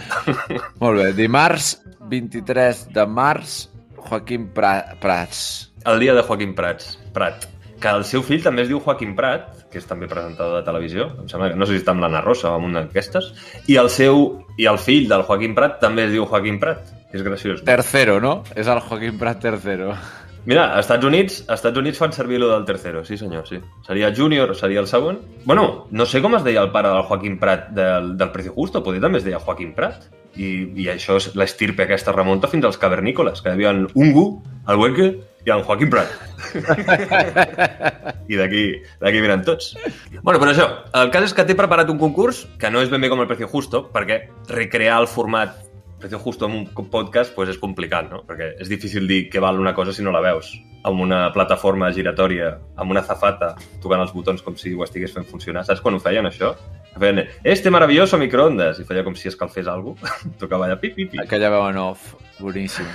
[0.82, 1.76] Molt bé, dimarts
[2.10, 3.60] 23 de març,
[4.08, 5.70] Joaquim Pra Prats.
[5.86, 7.46] El dia de Joaquim Prats, Prat.
[7.78, 11.10] Que el seu fill també es diu Joaquim Prat, que és també presentador de televisió,
[11.22, 13.34] em sembla que no sé si està amb l'Anna Rosa o amb una d'aquestes,
[13.68, 14.28] i el seu
[14.58, 17.60] i el fill del Joaquim Prat també es diu Joaquim Prat, és graciós.
[17.62, 17.66] no?
[17.66, 18.44] Tercero, no?
[18.56, 19.94] És el Joaquim Prat tercero.
[20.48, 23.60] Mira, als Estats Units, als Estats Units fan servir lo del tercero, sí senyor, sí.
[23.86, 25.20] Seria Junior, seria el segon.
[25.44, 28.80] Bueno, no sé com es deia el pare del Joaquim Prat del, del Precio Justo,
[28.84, 30.08] potser també es deia Joaquim Prat.
[30.36, 30.50] I,
[30.84, 34.28] i això és l'estirpe aquesta remunta fins als cavernícoles, que devien Ungu,
[34.68, 35.08] el Hueque
[35.48, 36.12] i en Joaquim Prat.
[38.32, 38.64] I d'aquí
[39.00, 39.72] d'aquí venen tots.
[40.20, 40.68] Bueno, però això,
[41.00, 43.30] el cas és que t'he preparat un concurs que no és ben bé com el
[43.30, 45.56] Precio Justo, perquè recrear el format
[45.98, 48.22] Precio Justo en un podcast pues, és complicat, no?
[48.28, 50.52] Perquè és difícil dir que val una cosa si no la veus.
[50.88, 55.26] Amb una plataforma giratòria, amb una zafata, tocant els botons com si ho estigués fent
[55.28, 55.66] funcionar.
[55.68, 56.54] Saps quan ho feien, això?
[56.98, 60.32] Feien, este maravilloso microondas, i feia com si escalfés alguna cosa.
[60.40, 61.22] Tocava allà, pip, pip, pip.
[61.26, 62.88] Aquella veu en off, boníssim.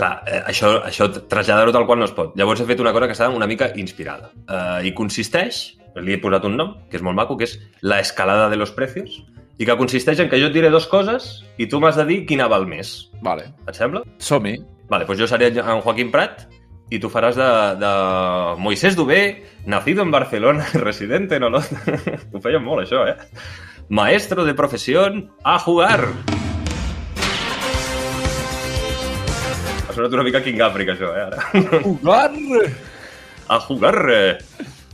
[0.00, 2.36] Clar, eh, això, això traslladar-ho tal qual no es pot.
[2.38, 4.30] Llavors he fet una cosa que està una mica inspirada.
[4.46, 5.58] Eh, I consisteix,
[6.00, 8.70] li he posat un nom, que és molt maco, que és la escalada de los
[8.72, 9.18] precios,
[9.60, 11.26] i que consisteix en que jo et diré dues coses
[11.60, 13.10] i tu m'has de dir quina val més.
[13.26, 14.00] Vale, Et sembla?
[14.22, 14.54] som-hi.
[14.88, 16.46] Vale, doncs jo seré en Joaquim Prat
[16.90, 17.48] i tu faràs de,
[17.80, 17.90] de
[18.58, 21.70] Moisés Dubé, nacido en Barcelona, residente en Olot.
[22.34, 23.16] Ho feien molt, això, eh?
[23.88, 26.04] Maestro de profesión a jugar.
[29.88, 31.82] Ha sonat una mica King Africa, això, eh, ara.
[31.82, 32.30] Jugar!
[33.50, 34.38] a jugar.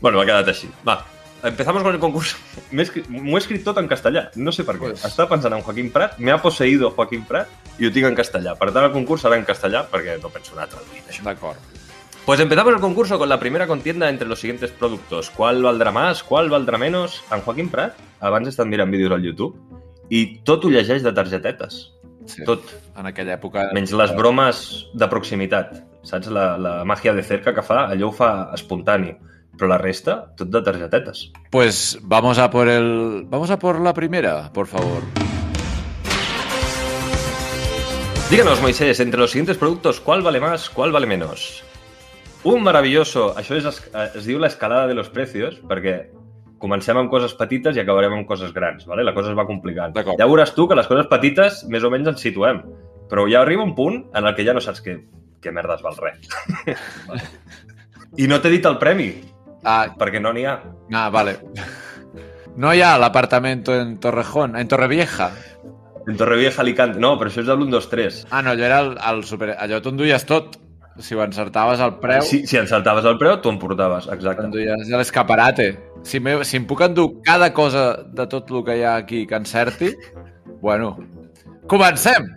[0.00, 0.68] Bueno, ha quedat així.
[0.86, 0.96] Va,
[1.48, 2.36] empezamos con el concurso.
[2.72, 4.90] Escrit- M'ho he escrit tot en castellà, no sé per què.
[4.90, 8.14] Pues- Estava pensant en Joaquim Prat, me ha poseído Joaquim Prat i ho tinc en
[8.18, 8.56] castellà.
[8.58, 11.24] Per tant, el concurs serà en castellà perquè no penso anar traduint això.
[11.24, 11.58] D'acord.
[12.26, 15.30] Pues empezamos el concurso con la primera contienda entre los siguientes productos.
[15.30, 16.24] ¿Cuál valdrà más?
[16.24, 17.22] ¿Cuál valdrà menos?
[17.30, 19.54] En Joaquim Prat, abans he estat mirant vídeos al YouTube,
[20.10, 21.92] i tot ho llegeix de targetetes.
[22.26, 22.42] Sí.
[22.44, 22.64] Tot.
[22.98, 23.68] En aquella època...
[23.76, 24.64] Menys les bromes
[24.98, 25.76] de proximitat.
[26.02, 26.26] saps?
[26.34, 29.12] La, la màgia de cerca que fa, allò ho fa espontani.
[29.56, 31.30] Però la resta, tot de targetetes.
[31.50, 33.24] Pues vamos a por el...
[33.28, 35.02] Vamos a por la primera, por favor.
[38.30, 41.62] Díganos, Moisés, entre los siguientes productos, ¿cuál vale más, cuál vale menos?
[42.42, 43.30] Un maravilloso...
[43.38, 43.78] Això és, es,
[44.18, 46.10] es diu l'escalada de los precios, perquè
[46.58, 49.04] comencem amb coses petites i acabarem amb coses grans, ¿vale?
[49.04, 49.94] la cosa es va complicant.
[49.94, 52.60] Ja veuràs tu que les coses petites més o menys ens situem,
[53.10, 54.98] però ja arriba un punt en el que ja no saps què,
[55.42, 56.26] què merdes val res.
[58.22, 59.10] I no t'he dit el premi,
[59.66, 60.60] Ah, perquè no n'hi ha.
[60.94, 61.40] ah, vale.
[62.56, 65.30] No hi ha l'apartamento en Torrejón, en Torrevieja.
[66.06, 67.00] En Torrevieja, Alicante...
[67.02, 68.20] No, però això és de l'1, 2, 3.
[68.30, 69.50] Ah, no, allò era el, el super...
[69.58, 70.54] Allò t'ho enduies tot.
[71.02, 74.46] Si ho encertaves al preu, Si, si encertaves el preu, t'ho emportaves, exacte.
[74.46, 75.66] t'enduies a l'escaparate.
[76.08, 79.26] Si, me, si em puc endur cada cosa de tot el que hi ha aquí
[79.26, 79.90] que encerti,
[80.64, 80.94] bueno,
[81.66, 82.30] comencem!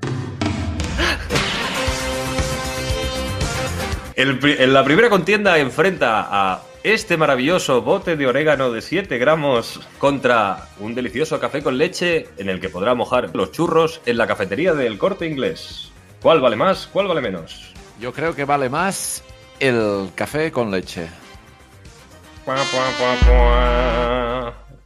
[4.19, 9.81] El en la primera contienda enfrenta a este maravilloso bote de orégano de 7 gramos
[9.97, 14.27] contra un delicioso café con leche en el que podrá mojar los churros en la
[14.27, 15.91] cafetería del corte inglés.
[16.21, 16.87] ¿Cuál vale más?
[16.91, 17.73] ¿Cuál vale menos?
[17.99, 19.23] Yo creo que vale más
[19.59, 21.07] el café con leche.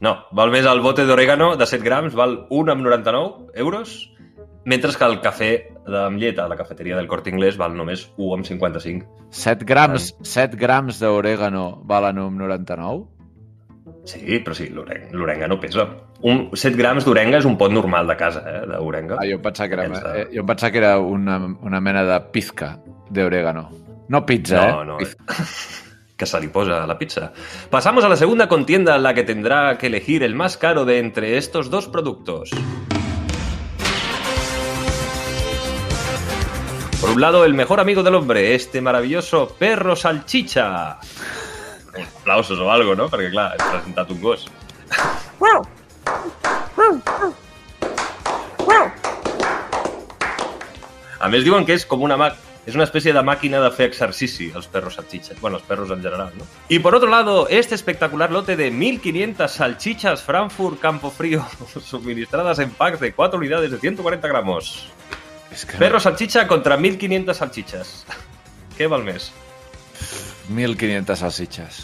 [0.03, 4.11] No, val més el bote d'orégano de 7 grams, val 1,99 euros,
[4.65, 5.51] mentre que el cafè
[5.87, 9.07] de- amb llet a la cafeteria del Corte Inglés val només 1,55.
[9.33, 13.03] 7 grams, 7 grams d'orégano valen un 99?
[14.05, 15.87] Sí, però sí, l'oren- l'orengano pesa.
[16.21, 19.17] Un 7 grams d'orenga és un pot normal de casa, eh, d'orenga.
[19.19, 20.11] Ah, jo em pensava que era, Pensa.
[20.19, 22.77] eh, jo em pensava que era una, una mena de pizca
[23.09, 23.69] d'orégano.
[24.09, 24.85] No pizza, No, eh?
[24.85, 25.23] no, Pizca.
[26.17, 27.31] que se li posa a la pizza.
[27.69, 30.99] Pasamos a la segunda contienda en la que tendrá que elegir el más caro de
[30.99, 32.51] entre estos dos productos.
[37.03, 40.99] Por un lado, el mejor amigo del hombre, este maravilloso perro salchicha.
[42.21, 43.09] Aplausos o algo, no?
[43.11, 44.45] Perquè, clar, has presentat un gos.
[51.19, 52.31] A més, diuen que és com una mà...
[52.63, 55.35] És una especie de máquina de fer exercici, els perros salchichas.
[55.41, 56.47] Bueno, els perros en general, ¿no?
[56.69, 61.45] Y por otro lado, este espectacular lote de 1.500 salchichas Frankfurt Campofrío
[61.83, 64.87] suministradas en packs de 4 unidades de 140 gramos.
[65.53, 67.91] És que Perro salchicha contra 1.500 salchichas.
[68.73, 69.29] Què val més?
[70.49, 71.83] 1.500 salsitxes.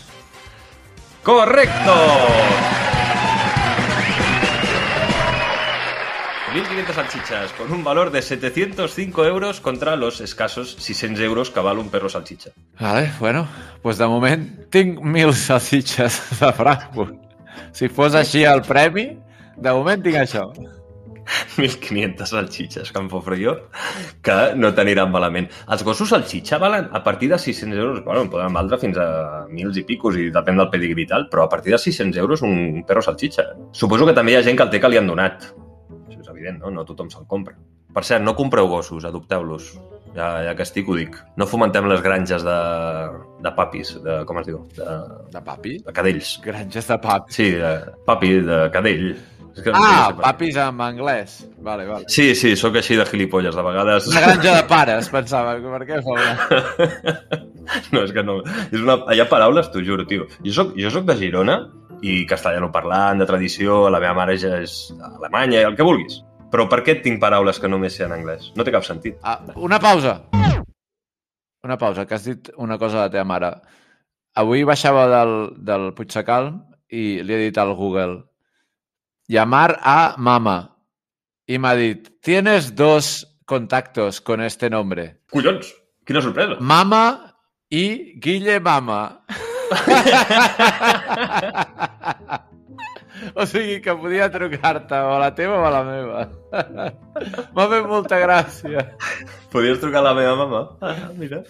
[1.23, 1.95] ¡Correcto!
[6.49, 11.77] 1.500 salchichas con un valor de 705 euros contra los escasos 600 euros que val
[11.77, 12.49] un perro salchicha.
[12.79, 13.47] Vale, bueno,
[13.84, 17.15] pues de moment tinc 1.000 salsitxes de Frankfurt.
[17.71, 19.12] Si fos així el premi,
[19.58, 20.49] de moment tinc això.
[21.57, 23.55] 1.500 salchichas Campofrío
[24.25, 25.49] que no t'aniran malament.
[25.69, 29.09] Els gossos salchicha valen a partir de 600 euros, bueno, en poden valdre fins a
[29.47, 32.41] 1.000 i picos i depèn del pedigrí i tal, però a partir de 600 euros
[32.45, 33.49] un perro salchicha.
[33.71, 35.51] Suposo que també hi ha gent que el té que li han donat.
[36.09, 36.73] Això és evident, no?
[36.73, 37.55] No tothom se'l compra.
[37.93, 39.71] Per cert, no compreu gossos, adopteu-los.
[40.15, 41.13] Ja, ja que estic ho dic.
[41.37, 42.57] No fomentem les granges de,
[43.45, 44.63] de papis, de, com es diu?
[44.77, 44.87] De,
[45.33, 45.75] De papi?
[45.85, 46.39] de cadells.
[46.43, 47.33] Granges de papi.
[47.33, 47.73] Sí, de
[48.07, 49.11] papi, de cadell.
[49.60, 51.41] És que no Ah, papis en anglès.
[51.60, 52.06] Vale, vale.
[52.08, 53.56] Sí, sí, sóc així de gilipolles.
[53.56, 54.08] De vegades...
[54.08, 55.58] Una granja de pares, pensava.
[55.60, 56.15] Per què fa
[57.93, 58.39] No, és que no...
[58.69, 58.95] És una...
[59.12, 60.30] Hi ha paraules, t'ho juro, tio.
[60.45, 61.60] Jo soc, jo soc de Girona
[62.06, 64.78] i castellano parlant, de tradició, la meva mare ja és
[65.19, 66.22] alemanya, el que vulguis.
[66.50, 68.48] Però per què tinc paraules que només sé en anglès?
[68.56, 69.19] No té cap sentit.
[69.28, 70.15] Ah, una pausa.
[71.67, 73.52] Una pausa, que has dit una cosa a la teva mare.
[74.39, 75.36] Avui baixava del,
[75.67, 76.62] del Puigsecalm
[76.95, 78.22] i li he dit al Google
[79.29, 80.75] llamar a mama.
[81.47, 85.21] M'ha dit, tienes dos contactos con este nombre.
[85.31, 85.73] Collons!
[86.05, 86.57] Quina sorpresa!
[86.59, 87.35] Mama
[87.69, 89.25] i Guille Mama.
[93.34, 96.25] o sigui que podia trucar-te o a la teva o a la meva.
[97.55, 98.86] M'ha fet molta gràcia.
[99.53, 100.62] Podies trucar a la meva mama?
[100.82, 101.41] Ah, mira.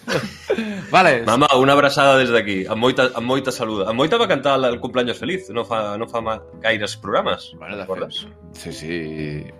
[0.90, 3.88] Vale, Mama, una abraçada des d'aquí, amb moita, amb moita saluda.
[3.90, 6.22] Amb moita va cantar el, el cumpleaños feliz, no fa, no fa
[6.62, 7.52] gaires programes.
[7.58, 8.24] Bueno, de recordes?
[8.52, 8.96] Sí, sí,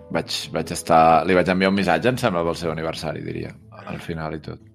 [0.09, 1.23] vaig, vaig estar...
[1.27, 3.53] Li vaig enviar un missatge, em sembla, pel seu aniversari, diria,
[3.85, 4.67] al final i tot.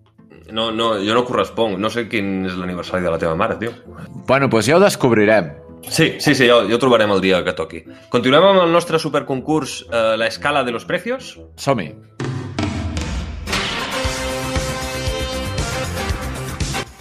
[0.53, 1.79] No, no, jo no corresponc.
[1.83, 3.73] No sé quin és l'aniversari de la teva mare, tio.
[4.29, 5.51] Bueno, doncs ja ho descobrirem.
[5.89, 7.85] Sí, sí, sí, ja ho trobarem el dia que toqui.
[8.13, 11.39] Continuem amb el nostre superconcurs eh, La escala de los precios.
[11.57, 11.95] Som-hi.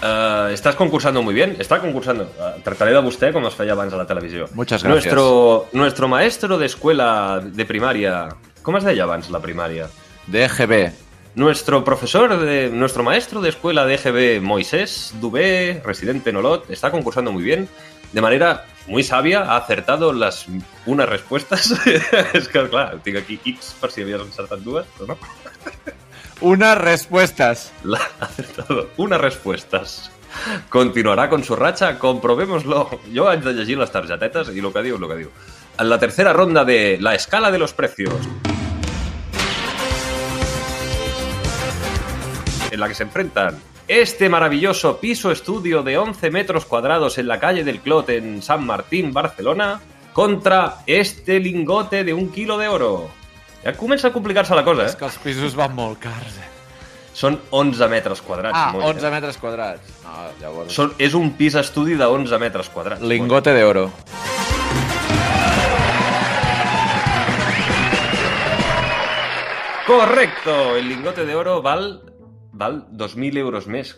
[0.05, 1.55] Eh, estás concursando muy bien.
[1.59, 2.23] Está concursando.
[2.23, 4.49] Eh, trataré de vostè com es feia abans a la televisió.
[4.53, 5.13] Muchas gracias.
[5.13, 8.29] Nuestro, nuestro maestro de escuela de primaria...
[8.65, 9.89] Com es deia abans la primària?
[10.27, 11.05] DGB.
[11.35, 16.91] Nuestro profesor, de, nuestro maestro de escuela de EGB, Moisés Dubé, residente en Olot, está
[16.91, 17.67] concursando muy bien.
[18.13, 20.45] De manera muy sabia, ha acertado las
[20.85, 21.73] unas respuestas.
[22.33, 25.17] és que, clar, tinc aquí X per si encertat dues, però no.
[26.41, 27.71] Unas respuestas.
[27.83, 30.11] La, ha acertado unas respuestas.
[30.67, 32.99] Continuará con su racha, comprobémoslo.
[33.15, 35.29] Jo haig de llegir les targetetes i el que diu, el que diu.
[35.79, 38.13] En la tercera ronda de la escala de los precios.
[42.69, 43.55] En la que se enfrentan
[43.87, 48.65] este maravilloso piso estudio de 11 metros cuadrados en la calle del Clot en San
[48.65, 49.79] Martín, Barcelona,
[50.13, 53.09] contra este lingote de un kilo de oro.
[53.65, 54.97] Ja comença a complicar-se la cosa, És eh?
[54.99, 56.37] que els pisos van molt cars.
[56.37, 56.49] Eh?
[57.17, 58.57] Són 11 metres quadrats.
[58.57, 59.11] Ah, Moix, 11 eh?
[59.11, 59.95] metres quadrats.
[60.03, 60.73] No, llavors...
[60.73, 63.01] Són, és un pis estudi de 11 metres quadrats.
[63.01, 63.89] Lingote de oro.
[69.85, 70.75] Correcto!
[70.75, 72.01] El lingote de oro val,
[72.55, 73.93] val 2.000 euros més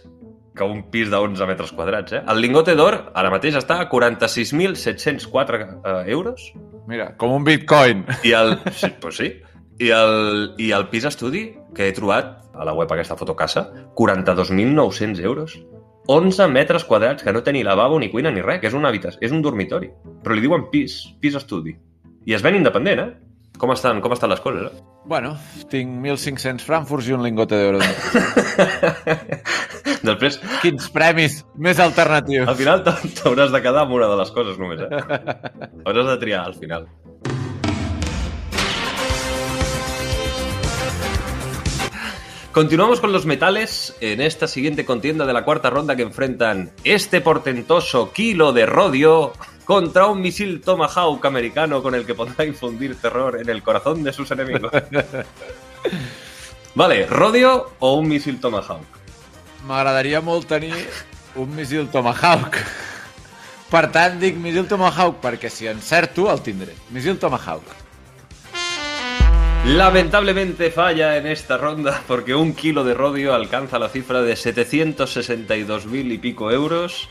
[0.57, 2.17] que un pis de 11 metres quadrats.
[2.17, 2.23] Eh?
[2.27, 6.51] El lingote d'or ara mateix està a 46.704 eh, euros
[6.87, 8.05] Mira, com un bitcoin.
[8.23, 8.57] i el...
[8.71, 9.33] Sí, pues sí.
[9.77, 15.21] I el, I el pis estudi que he trobat a la web aquesta fotocasa, 42.900
[15.21, 15.59] euros.
[16.07, 18.87] 11 metres quadrats, que no té ni lavabo, ni cuina, ni res, que és una
[18.89, 19.91] habitació, és un dormitori.
[20.23, 21.75] Però li diuen pis, pis estudi.
[22.25, 23.09] I es ven independent, eh?
[23.57, 24.83] Com estan, com estan les coses, eh?
[25.09, 25.31] Bueno,
[25.71, 27.79] tinc 1.500 frankfurts i un lingote d'oro.
[30.07, 32.47] Després, Quins premis més alternatius.
[32.51, 34.89] al final t'ha- t'hauràs de quedar amb una de les coses només, eh?
[35.87, 36.85] Hauràs de triar al final.
[42.51, 47.21] Continuamos con los metales en esta siguiente contienda de la cuarta ronda que enfrentan este
[47.21, 49.33] portentoso kilo de rodio
[49.67, 54.13] contra un misil Tomahawk americano con el que podrá infundir terror en el corazón de
[54.13, 54.71] sus enemigos.
[56.75, 58.85] Vale, rodio o un misil Tomahawk.
[59.67, 60.77] M'agradaria molt tenir
[61.35, 62.55] un missil Tomahawk.
[63.67, 66.71] Per tant, dic missil Tomahawk, perquè si encerto, el tindré.
[66.95, 67.75] Missil Tomahawk.
[69.65, 76.13] Lamentablemente falla en esta ronda porque un kilo de rodio alcanza la cifra de 762.000
[76.13, 77.09] y pico euros,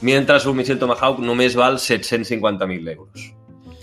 [0.00, 3.32] mientras un misil Tomahawk només val 750.000 euros.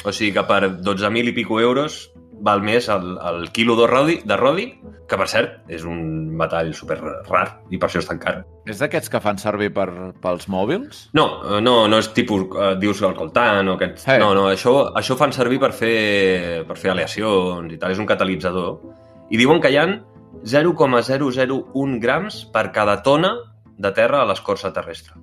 [0.05, 2.11] O sigui que per 12.000 i pico euros
[2.45, 4.65] val més el, el quilo de rodi, de rodi,
[5.07, 5.99] que per cert és un
[6.37, 8.35] metall super rar i per això és tan car.
[8.69, 9.87] És d'aquests que fan servir per,
[10.21, 11.05] pels mòbils?
[11.17, 14.01] No, eh, no, no és tipus, eh, dius el coltant o aquest...
[14.03, 14.17] Sí.
[14.21, 18.09] No, no, això, això fan servir per fer, per fer aleacions i tal, és un
[18.09, 18.81] catalitzador.
[19.29, 19.99] I diuen que hi han
[20.45, 23.35] 0,001 grams per cada tona
[23.77, 25.15] de terra a l'escorça terrestre.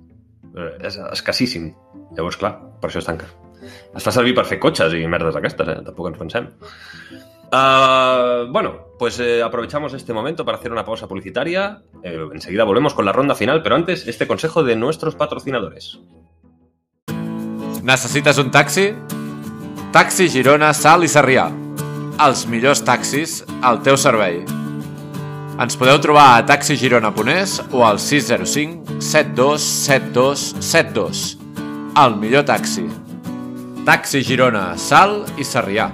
[0.57, 1.71] Eh, És escassíssim.
[2.17, 3.29] Llavors, clar, per això és tan car.
[3.95, 5.79] Es fa servir per fer cotxes i merdes d'aquestes, eh?
[5.85, 6.35] Tampoc ens.
[7.53, 11.83] Uh, bueno, pues eh, aprovechamos este momento para hacer una pausa publicitaria.
[12.03, 15.99] Eh, enseguida volvemos con la ronda final, pero antes este consejo de nuestros patrocinadores.
[17.83, 18.95] Necessites un taxi?
[19.91, 21.45] Taxi Girona, Sal i Sarrià.
[22.25, 24.62] Els millors taxis al teu servei.
[25.53, 31.37] Ens podeu trobar a taxigirona.es o al 605 72 72 72.
[31.93, 32.87] El millor taxi.
[33.85, 35.91] Taxi Girona, Sal i Sarrià.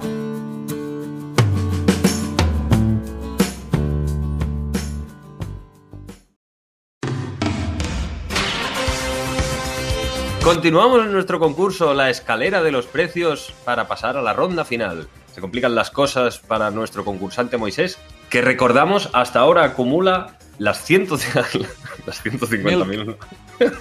[10.42, 15.06] Continuamos en nuestro concurso La escalera de los precios para pasar a la ronda final.
[15.34, 17.98] Se complican las cosas para nuestro concursante Moisés,
[18.30, 21.16] que recordamos hasta ahora acumula las, ciento...
[22.06, 23.16] las 150.000.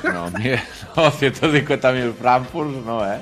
[0.03, 0.39] No, no
[1.12, 3.19] 150.000 frankfurts no, eh?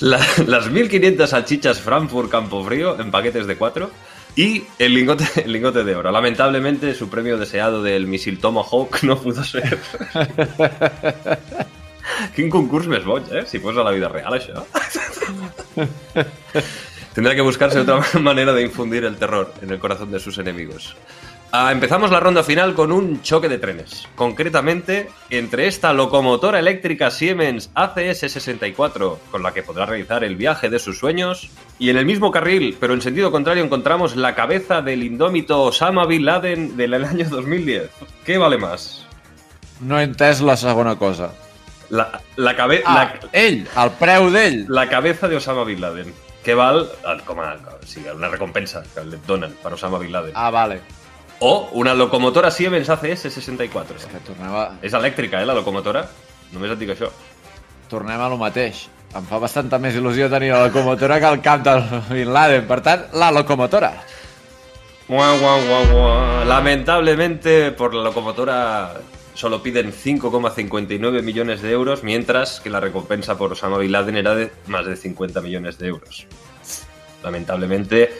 [0.00, 3.90] La- las 1.500 salchichas Frankfurt Campofrío en paquetes de 4
[4.36, 6.10] y el lingote, el lingote de oro.
[6.10, 9.78] Lamentablemente, su premio deseado del misil Tomahawk no pudo ser.
[12.34, 13.44] Quin concurs més boig, eh?
[13.48, 14.60] Si fos a la vida real, això.
[17.14, 20.96] Tendrá que buscarse otra manera de infundir el terror en el corazón de sus enemigos.
[21.56, 24.08] Ah, empezamos la ronda final con un choque de trenes.
[24.16, 30.80] Concretamente, entre esta locomotora eléctrica Siemens ACS-64, con la que podrá realizar el viaje de
[30.80, 31.48] sus sueños,
[31.78, 36.06] y en el mismo carril, pero en sentido contrario, encontramos la cabeza del indómito Osama
[36.06, 37.88] Bin Laden del año 2010.
[38.24, 39.06] ¿Qué vale más?
[39.80, 41.30] No entès la segona cosa.
[41.90, 44.66] La, la, cabe- Ah, la, ell, el preu d'ell.
[44.68, 46.12] la cabeza de Osama Bin Laden.
[46.44, 50.12] Què val eh, com a, o sigui, una recompensa que li donen per Osama Bin
[50.12, 50.32] Laden.
[50.36, 50.80] Ah, vale.
[51.40, 53.96] O una locomotora Siemens ACS-64.
[54.12, 56.04] Que tornem a, És elèctrica, eh, la locomotora?
[56.52, 57.10] Només et dic això.
[57.88, 58.88] tornem a lo mateix.
[59.14, 62.64] Em fa bastanta més il·lusió tenir la locomotora que el cap del Bin Laden.
[62.66, 63.92] Per tant, la locomotora.
[65.06, 66.44] Guau, guau, guau, guau.
[66.48, 68.56] Lamentablemente, por la locomotora
[69.34, 74.34] solo piden 5,59 millones de euros, mientras que la recompensa por Osama Bin Laden era
[74.34, 76.26] de más de 50 millones de euros.
[77.22, 78.10] Lamentablemente,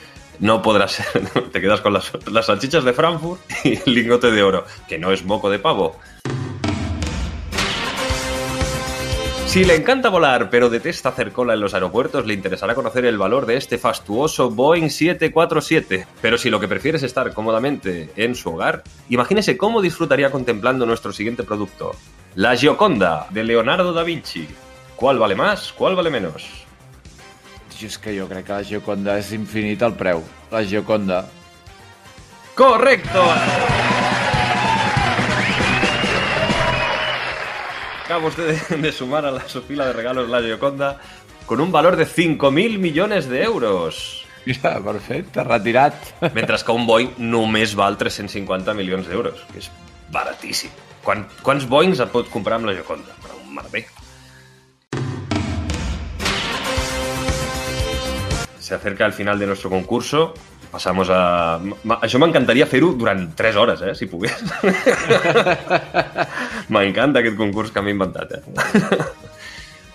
[0.40, 1.06] no podrá ser.
[1.52, 5.12] Te quedas con las, las salchichas de Frankfurt y el lingote de oro, que no
[5.12, 5.98] es moco de pavo.
[9.54, 13.18] Si le encanta volar pero detesta hacer cola en los aeropuertos, le interesará conocer el
[13.18, 16.08] valor de este fastuoso Boeing 747.
[16.20, 20.86] Pero si lo que prefiere es estar cómodamente en su hogar, imagínese cómo disfrutaría contemplando
[20.86, 21.92] nuestro siguiente producto,
[22.34, 24.48] la Gioconda de Leonardo da Vinci.
[24.96, 25.72] ¿Cuál vale más?
[25.72, 26.66] ¿Cuál vale menos?
[27.78, 30.26] Jo és que jo crec que la Gioconda és infinit el preu.
[30.50, 31.28] La Gioconda.
[32.58, 33.22] ¡Correcto!
[38.14, 41.00] Acaba usted de, de sumar a la su fila de regalos la Gioconda
[41.46, 44.24] con un valor de 5.000 millones de euros.
[44.46, 46.22] Mira, perfecte, retirat.
[46.32, 49.66] Mentre que un Boeing només val 350 milions d'euros, que és
[50.14, 50.70] baratíssim.
[51.02, 53.18] Quan, quants Boeings et pots comprar amb la Gioconda?
[53.18, 53.82] Però un merder.
[58.60, 60.36] Se acerca el final de nuestro concurso.
[60.74, 61.54] Pasamos a...
[62.02, 64.40] Això m'encantaria fer-ho durant 3 hores, eh, si pogués.
[66.74, 68.98] M'encanta aquest concurs que m'he inventat, eh.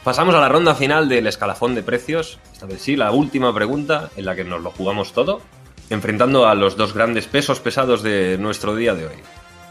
[0.05, 2.39] Pasamos a la ronda final del escalafón de precios.
[2.53, 5.41] Esta vez sí, la última pregunta en la que nos lo jugamos todo,
[5.89, 9.19] enfrentando a los dos grandes pesos pesados de nuestro día de hoy.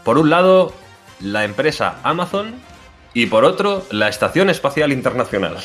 [0.03, 0.73] Por un lado,
[1.21, 2.53] la empresa Amazon
[3.15, 5.57] y por otro, la Estación Espacial Internacional.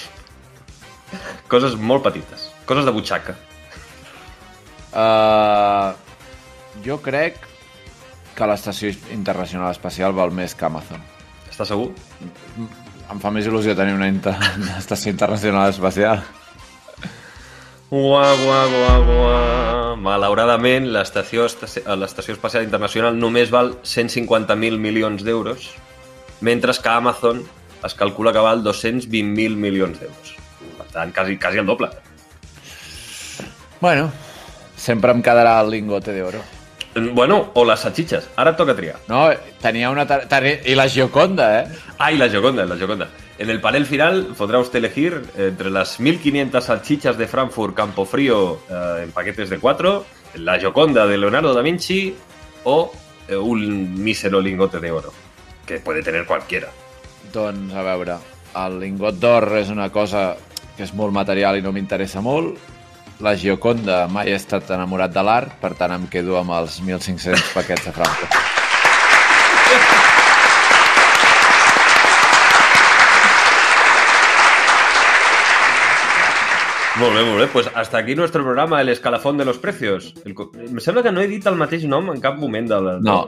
[1.49, 3.37] Coses molt petites, coses de butxaca.
[4.95, 5.91] Uh,
[6.87, 7.41] jo crec
[8.35, 11.03] que l'Estació Internacional Espacial val més que Amazon.
[11.51, 11.91] Estàs segur?
[13.11, 14.35] Em fa més il·lusió tenir una, inter...
[14.61, 16.23] una estació internacional espacial.
[17.91, 19.35] Guà, guà, guà, guà.
[20.05, 25.69] Malauradament, l'estació l'Estació Espacial Internacional només val 150.000 milions d'euros,
[26.45, 27.45] mentre que Amazon
[27.85, 30.35] es calcula que val 220.000 milions d'euros.
[30.79, 31.91] Per tant, quasi, quasi el doble.
[33.81, 34.11] Bueno,
[34.85, 36.43] sempre em quedarà el lingote d'oro.
[37.17, 38.29] Bueno, o les salchichas.
[38.39, 39.01] Ara et toca triar.
[39.09, 39.25] No,
[39.61, 40.05] tenia una...
[40.07, 41.69] tenia- I la Gioconda, eh?
[41.99, 43.09] Ah, y la Gioconda, la Gioconda.
[43.37, 49.01] En el panel final podrá usted elegir entre las 1500 salchichas de Frankfurt Campofrío eh,
[49.05, 50.05] en paquetes de 4,
[50.37, 52.15] la Gioconda de Leonardo da Vinci
[52.63, 52.93] o
[53.27, 55.13] eh, un mísero lingote de oro,
[55.67, 56.69] que puede tener cualquiera.
[57.33, 58.21] Doncs, a veure,
[58.55, 60.37] el lingot d'or és una cosa
[60.77, 62.55] que és molt material i no m'interessa molt.
[63.25, 67.55] La Gioconda mai he estat enamorat de l'art, per tant em quedo amb els 1.500
[67.55, 68.35] paquets de Frankfurt.
[77.01, 77.49] Molt bé, molt bé.
[77.49, 80.13] Pues hasta aquí nuestro programa, el escalafón de los precios.
[80.27, 80.37] El
[80.69, 82.99] Em sembla que no he dit el mateix nom en cap moment de la...
[83.01, 83.19] No,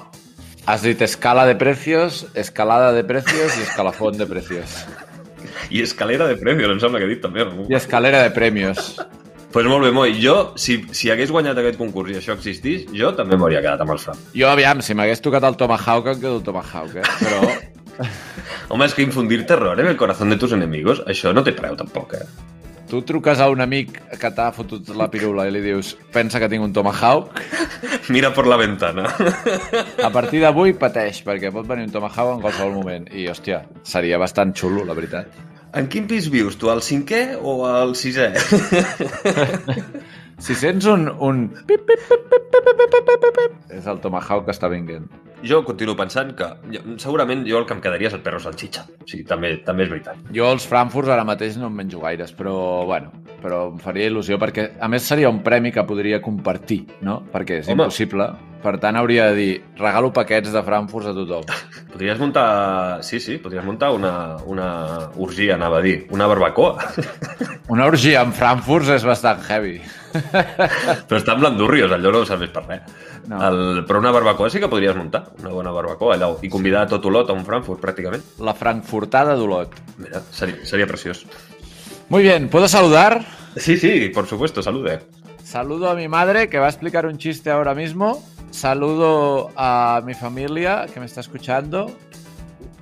[0.67, 4.83] has dit escala de precios, escalada de precios i escalafón de precios.
[5.71, 7.49] I escalera de precios, em sembla que he dit també.
[7.73, 8.99] I escalera de premios.
[9.57, 10.11] Pues molt bé, Moi.
[10.21, 13.95] Jo, si, si hagués guanyat aquest concurs i això existís, jo també m'hauria quedat amb
[13.95, 14.19] els Fram.
[14.37, 17.05] Jo, aviam, si m'hagués tocat el Tomahawk, em quedo el Tomahawk, eh?
[17.23, 17.39] Però
[18.77, 21.73] Home, és que infundir terror en el corazón de tus enemigos, això no té preu
[21.81, 22.53] tampoc, eh?
[22.87, 26.47] tu truques a un amic que t'ha fotut la pirula i li dius pensa que
[26.53, 27.41] tinc un Tomahawk,
[28.13, 29.09] Mira por la ventana.
[30.07, 33.09] a partir d'avui pateix, perquè pot venir un Tomahawk en qualsevol moment.
[33.11, 35.46] I, hòstia, seria bastant xulo, la veritat.
[35.77, 36.71] En quin pis vius, tu?
[36.73, 38.31] Al cinquè o al sisè?
[40.39, 41.09] Si sents un...
[41.21, 41.47] un...
[41.67, 45.07] Pip, pip, pip, pip, pip, pip, pip, pip, pip, és el Tomahawk que està vinguent.
[45.47, 48.87] Jo continuo pensant que jo- segurament jo el que em quedaria és el perro salchicha.
[49.09, 50.21] Sí, també, també és veritat.
[50.35, 52.55] Jo els Frankfurts ara mateix no en menjo gaires, però,
[52.89, 53.13] bueno,
[53.43, 57.21] però em faria il·lusió perquè, a més, seria un premi que podria compartir, no?
[57.33, 57.83] Perquè és Home.
[57.85, 58.31] impossible.
[58.67, 61.45] Per tant, hauria de dir, regalo paquets de Frankfurts a tothom.
[61.93, 63.03] Podries muntar...
[63.07, 64.15] Sí, sí, podries muntar una,
[64.49, 64.71] una
[65.23, 66.07] orgia, anava a dir.
[66.17, 66.81] Una barbacoa.
[67.69, 69.77] Una orgia amb Frankfurts és bastant heavy.
[71.09, 72.97] Però estan blandurrios, allò no ho serveix per res.
[73.27, 73.41] No.
[73.43, 75.25] El, però una barbacoa sí que podries muntar.
[75.41, 76.37] Una bona barbacoa, allò.
[76.47, 78.23] I convidar a tot Olot a un Frankfurt, pràcticament.
[78.47, 79.75] La frankfurtada d'Olot.
[79.99, 81.25] Mira, seria, seria preciós.
[82.09, 83.25] Muy bien, ¿puedo saludar?
[83.57, 85.01] Sí, sí, por supuesto, salude.
[85.43, 88.23] Saludo a mi madre que va a explicar un chiste ahora mismo.
[88.51, 91.91] Saludo a mi familia que me está escuchando.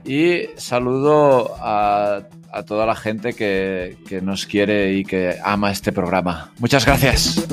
[0.05, 2.20] Y saludo a,
[2.55, 6.52] a toda la gente que, que nos quiere y que ama este programa.
[6.61, 7.44] Muchas gracias.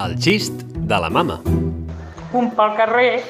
[0.00, 1.42] El xist de la mama.
[2.32, 3.22] un pel carrer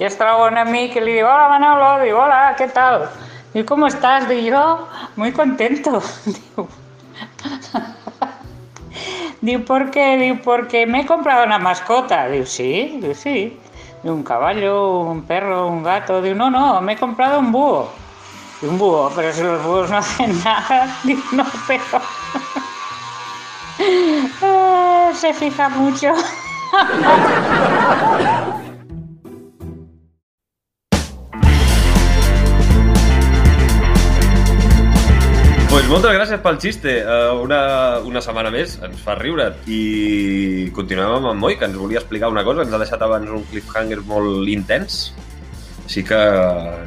[0.00, 3.04] i es troba un amic i li diu, hola Manolo, diu, hola, què tal?
[3.52, 4.28] Diu, ¿cómo estás?
[4.28, 6.00] Diu, yo, muy contento.
[6.26, 6.68] Diu,
[9.42, 10.16] diu, ¿por qué?
[10.16, 12.28] Diu, porque me he comprado una mascota.
[12.28, 13.58] Diu, sí, diu, sí.
[14.02, 16.22] Diu, un caballo, un perro, un gato.
[16.22, 17.90] Diu, no, no, me he comprado un búho.
[18.60, 20.88] Diu, un búho, pero si los búhos no hacen nada.
[21.04, 22.00] Diu, no, pero...
[23.78, 26.14] Eh, se fija mucho.
[35.92, 36.92] moltes gràcies pel xiste.
[37.04, 37.60] Uh, una,
[38.08, 39.50] una setmana més ens fa riure.
[39.68, 42.64] I continuem amb en Moi, que ens volia explicar una cosa.
[42.64, 45.10] Ens ha deixat abans un cliffhanger molt intens.
[45.84, 46.20] Així que,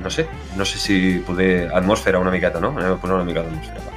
[0.02, 0.26] no sé,
[0.58, 0.98] no sé si
[1.28, 1.68] poder...
[1.76, 2.74] Atmosfera una miqueta, no?
[2.74, 3.92] Anem a posar una mica d'atmosfera.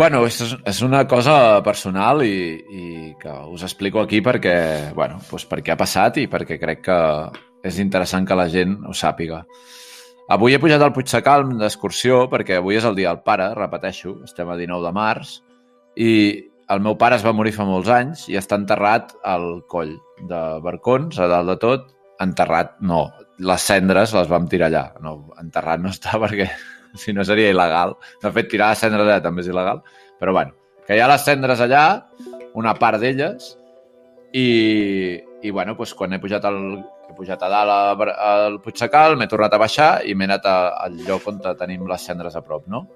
[0.00, 2.84] Bueno, és, és una cosa personal i, i
[3.20, 4.54] que us explico aquí perquè,
[4.96, 7.02] bueno, doncs perquè ha passat i perquè crec que
[7.68, 9.44] és interessant que la gent ho sàpiga.
[10.30, 14.46] Avui he pujat al Puigsecalm d'excursió perquè avui és el dia del pare, repeteixo, estem
[14.46, 15.32] a 19 de març,
[15.98, 16.12] i
[16.70, 19.96] el meu pare es va morir fa molts anys i està enterrat al coll
[20.30, 21.88] de Barcons, a dalt de tot.
[22.22, 23.00] Enterrat, no,
[23.42, 24.84] les cendres les vam tirar allà.
[25.02, 26.46] No, enterrat no està perquè
[26.94, 27.96] si no seria il·legal.
[28.22, 29.82] De fet, tirar les cendres allà també és il·legal.
[30.22, 30.54] Però bueno,
[30.86, 31.84] que hi ha les cendres allà,
[32.54, 33.50] una part d'elles,
[34.30, 34.46] i,
[35.42, 36.62] i bueno, doncs quan he pujat, al,
[37.10, 40.56] he pujat a dalt al Puigsecal, m'he tornat a baixar i m'he anat a,
[40.86, 42.86] al lloc on tenim les cendres a prop, no?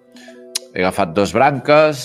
[0.74, 2.04] He agafat dos branques,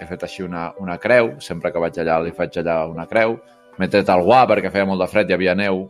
[0.00, 3.36] he fet així una, una creu, sempre que vaig allà li faig allà una creu,
[3.76, 5.84] m'he tret el guà perquè feia molt de fred, hi havia neu,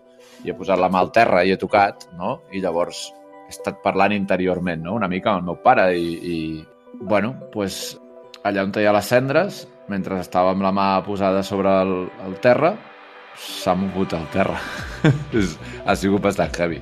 [0.44, 2.40] i he posat la mà al terra i he tocat, no?
[2.54, 3.06] I llavors
[3.46, 4.96] he estat parlant interiorment, no?
[4.98, 7.96] Una mica amb el meu pare i, i bueno, pues,
[8.46, 11.94] allà on hi ha les cendres, mentre estava amb la mà posada sobre el,
[12.26, 12.74] el terra,
[13.36, 14.58] s'ha mogut el terra.
[15.86, 16.80] Ha sigut bastant heavy.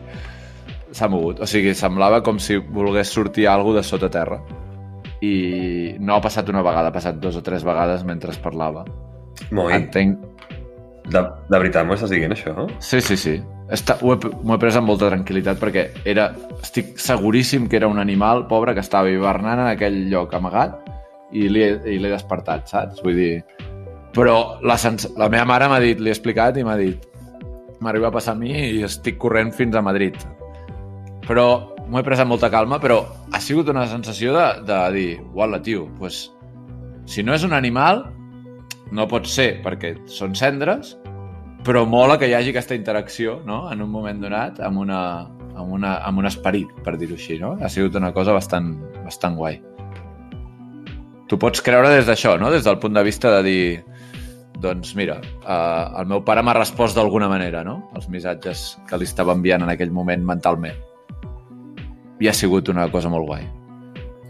[0.94, 1.42] S'ha mogut.
[1.44, 4.38] O sigui, semblava com si volgués sortir alguna de sota terra.
[5.20, 8.84] I no ha passat una vegada, ha passat dos o tres vegades mentre es parlava.
[9.50, 10.22] Moi, Entenc...
[11.10, 12.68] de, de veritat m'ho estàs dient, això?
[12.80, 13.34] Sí, sí, sí.
[13.72, 16.30] Està, ho, he, m'ho he pres amb molta tranquil·litat perquè era,
[16.60, 20.80] estic seguríssim que era un animal pobre que estava hivernant en aquell lloc amagat
[21.34, 23.04] i l'he despertat, saps?
[23.04, 23.32] Vull dir...
[24.14, 24.78] Però la,
[25.18, 27.10] la meva mare m'ha dit, li he explicat i m'ha dit
[27.84, 30.16] m'arriba a passar a mi i estic corrent fins a Madrid.
[31.28, 31.46] Però
[31.84, 33.02] m'ho he pres amb molta calma, però
[33.32, 36.26] ha sigut una sensació de, de dir, uala, tio, pues,
[37.10, 38.06] si no és un animal,
[38.94, 40.94] no pot ser, perquè són cendres,
[41.64, 45.00] però mola que hi hagi aquesta interacció, no?, en un moment donat, amb, una,
[45.54, 47.54] amb, una, amb un esperit, per dir-ho així, no?
[47.60, 49.60] Ha sigut una cosa bastant, bastant guai.
[51.28, 53.64] Tu pots creure des d'això, no?, des del punt de vista de dir,
[54.62, 59.08] doncs mira, eh, el meu pare m'ha respost d'alguna manera, no?, els missatges que li
[59.08, 60.78] estava enviant en aquell moment mentalment.
[62.22, 63.46] I ha sigut una cosa molt guai.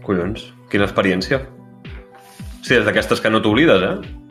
[0.05, 1.41] Collons, quina experiència.
[2.65, 4.21] Sí, és d'aquestes que no t'oblides, eh?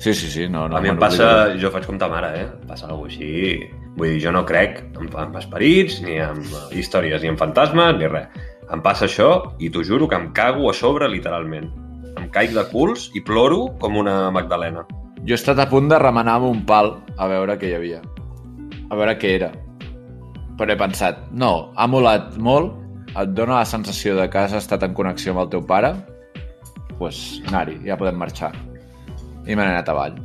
[0.00, 0.48] Sí, sí, sí.
[0.48, 2.46] No, no, a mi em passa, jo faig com ta mare, eh?
[2.48, 3.58] Em passa alguna així.
[3.98, 6.40] Vull dir, jo no crec en, en esperits, ni en
[6.72, 8.48] històries, ni en fantasmes, ni res.
[8.72, 11.68] Em passa això i t'ho juro que em cago a sobre, literalment.
[12.16, 14.86] Em caic de culs i ploro com una magdalena.
[15.26, 18.00] Jo he estat a punt de remenar amb un pal a veure què hi havia.
[18.88, 19.50] A veure què era.
[20.56, 22.72] Però he pensat, no, ha molat molt,
[23.10, 26.96] et dona la sensació de que has estat en connexió amb el teu pare, doncs
[26.98, 28.50] pues, anar-hi, ja podem marxar.
[29.46, 30.18] I me n'he anat avall.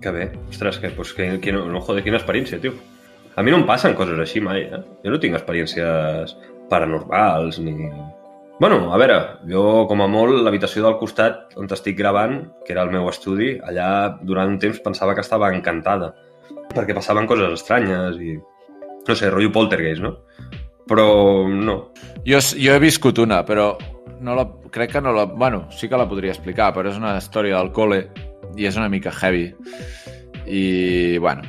[0.00, 0.28] Que bé.
[0.48, 2.76] Ostres, que, pues, que, que no, no, joder, quina experiència, tio.
[3.36, 4.80] A mi no em passen coses així mai, eh?
[5.04, 6.36] Jo no tinc experiències
[6.72, 7.76] paranormals ni...
[8.58, 12.82] Bueno, a veure, jo com a molt l'habitació del costat on estic gravant, que era
[12.82, 16.10] el meu estudi, allà durant un temps pensava que estava encantada
[16.74, 18.36] perquè passaven coses estranyes i...
[19.08, 20.10] No sé, rotllo poltergeist, no?
[20.88, 21.06] Però
[21.48, 21.76] no.
[22.26, 23.70] Jo, jo he viscut una, però
[24.20, 24.44] no la,
[24.74, 25.24] crec que no la...
[25.24, 28.02] Bueno, sí que la podria explicar, però és una història del col·le
[28.58, 29.46] i és una mica heavy.
[30.44, 31.46] I, bueno,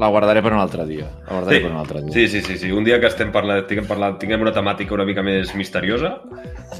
[0.00, 1.06] la guardaré per un altre dia.
[1.28, 1.62] La guardaré Sí.
[1.62, 2.12] per un altre dia.
[2.14, 2.72] Sí, sí, sí, sí.
[2.72, 6.16] Un dia que estem parlant, tinguem, parlant, tinguem una temàtica una mica més misteriosa,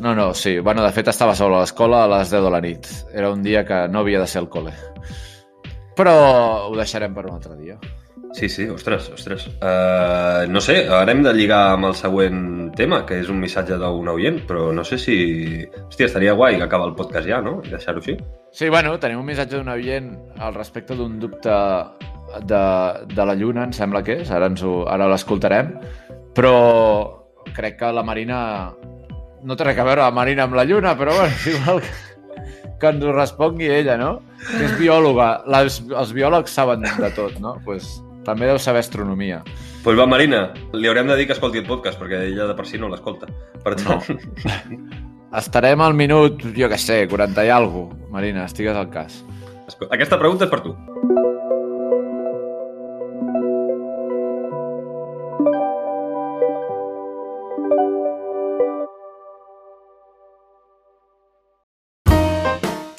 [0.01, 0.59] No, no, sí.
[0.61, 2.87] Bueno, de fet, estava sol a l'escola a les 10 de la nit.
[3.13, 4.73] Era un dia que no havia de ser al col·le.
[5.97, 6.15] Però
[6.71, 7.77] ho deixarem per un altre dia.
[8.33, 9.49] Sí, sí, ostres, ostres.
[9.59, 13.75] Uh, no sé, ara hem de lligar amb el següent tema, que és un missatge
[13.77, 15.17] d'un oient, però no sé si...
[15.89, 17.57] Hòstia, estaria guai que acaba el podcast ja, no?
[17.67, 18.15] I deixar-ho així.
[18.55, 21.51] Sí, bueno, tenim un missatge d'un oient al respecte d'un dubte
[22.45, 22.63] de,
[23.15, 24.31] de la Lluna, em sembla que és.
[24.35, 25.75] Ara, ens ho, ara l'escoltarem.
[26.37, 26.55] Però
[27.57, 28.41] crec que la Marina...
[29.41, 31.95] No té res a veure la Marina amb la Lluna, però bueno, és igual que,
[32.81, 34.13] que ens ho respongui ella, no?
[34.45, 35.31] Que és biòloga.
[35.51, 37.57] Les, els biòlegs saben de tot, no?
[37.65, 37.89] Pues,
[38.27, 39.41] també deu saber astronomia.
[39.45, 40.43] Doncs pues va, Marina,
[40.77, 43.31] li haurem de dir que escolti el podcast, perquè ella de per si no l'escolta.
[43.65, 44.05] Per tant,
[45.41, 49.23] Estarem al minut, jo què sé, 40 i alguna Marina, estigues al cas.
[49.23, 49.89] no.
[49.95, 50.75] aquesta pregunta és per tu.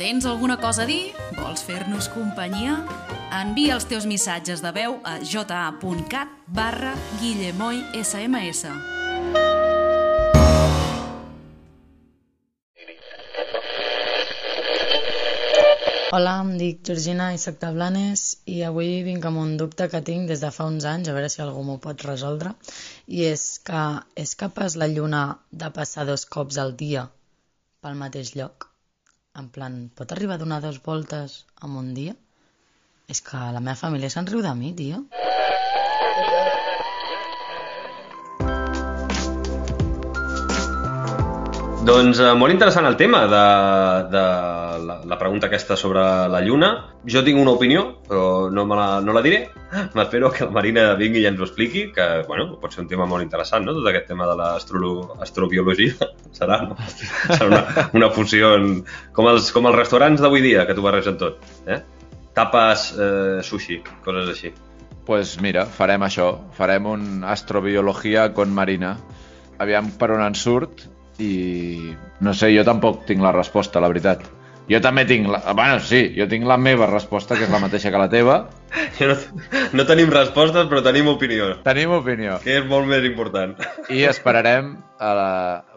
[0.02, 1.12] Tens alguna cosa a dir?
[1.38, 2.72] Vols fer-nos companyia?
[3.38, 8.64] Envia els teus missatges de veu a ja.cat barra guillemoy sms.
[16.10, 20.02] Hola, em dic Georgina i soc de Blanes i avui vinc amb un dubte que
[20.10, 22.56] tinc des de fa uns anys, a veure si algú m'ho pot resoldre,
[23.06, 23.86] i és que
[24.26, 25.24] és capaç la lluna
[25.54, 27.06] de passar dos cops al dia
[27.86, 28.70] pel mateix lloc?
[29.40, 32.16] En plan, pot arribar a donar dos voltes en un dia?
[33.16, 35.06] És que la meva família se'n riu de mi, tio.
[41.82, 43.38] Doncs eh, molt interessant el tema de,
[44.14, 44.22] de
[44.86, 46.68] la, la pregunta aquesta sobre la Lluna.
[47.10, 49.40] Jo tinc una opinió, però no, me la, no la diré.
[49.98, 53.10] M'espero que la Marina vingui i ens ho expliqui, que bueno, pot ser un tema
[53.10, 53.74] molt interessant, no?
[53.80, 56.12] tot aquest tema de l'astrobiologia.
[56.38, 56.78] Serà, no?
[57.32, 57.64] Serà una,
[57.98, 58.70] una fusió en,
[59.18, 61.42] com, els, com els restaurants d'avui dia, que tu barregen tot.
[61.66, 61.82] Eh?
[62.38, 64.54] Tapes, eh, sushi, coses així.
[65.10, 66.30] pues mira, farem això.
[66.54, 69.00] Farem un astrobiologia con Marina.
[69.58, 71.95] Aviam per on en surt i
[72.26, 74.24] no sé, jo tampoc tinc la resposta, la veritat.
[74.72, 75.28] Jo també tinc...
[75.28, 75.39] La...
[75.57, 78.38] Bueno, sí, jo tinc la meva resposta, que és la mateixa que la teva.
[78.99, 79.15] Jo no,
[79.76, 82.38] no tenim respostes, però tenim opinió, Tenim opinió.
[82.43, 83.55] que és molt més important.
[83.89, 85.30] I esperarem a la,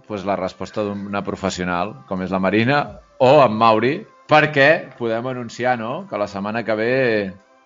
[0.06, 2.82] pues, la resposta d'una professional, com és la Marina,
[3.18, 3.94] o en Mauri,
[4.30, 4.68] perquè
[4.98, 6.04] podem anunciar no?
[6.10, 6.92] que la setmana que ve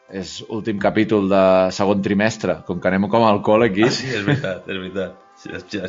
[0.08, 1.42] és últim capítol de
[1.76, 3.84] segon trimestre, com que anem com al col aquí.
[3.84, 5.18] Ah, sí, és veritat, és veritat.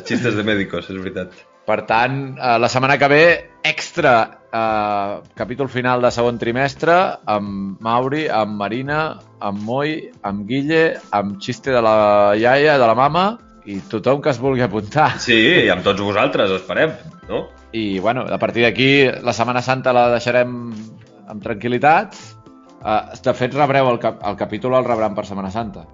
[0.04, 1.32] Xistes de médicos, és veritat.
[1.70, 3.24] Per tant, eh, la setmana que ve,
[3.62, 4.14] extra
[4.50, 6.96] eh, capítol final de segon trimestre,
[7.30, 9.04] amb Mauri, amb Marina,
[9.38, 9.92] amb Moi,
[10.26, 11.94] amb Guille, amb xiste de la
[12.34, 13.24] iaia, de la mama,
[13.70, 15.12] i tothom que es vulgui apuntar.
[15.22, 16.96] Sí, i amb tots vosaltres, esperem,
[17.28, 17.44] no?
[17.70, 18.90] I, bueno, a partir d'aquí,
[19.22, 20.58] la Setmana Santa la deixarem
[21.30, 22.18] amb tranquil·litat.
[22.80, 25.86] Uh, de fet, rebreu el, cap el capítol el rebran per Setmana Santa.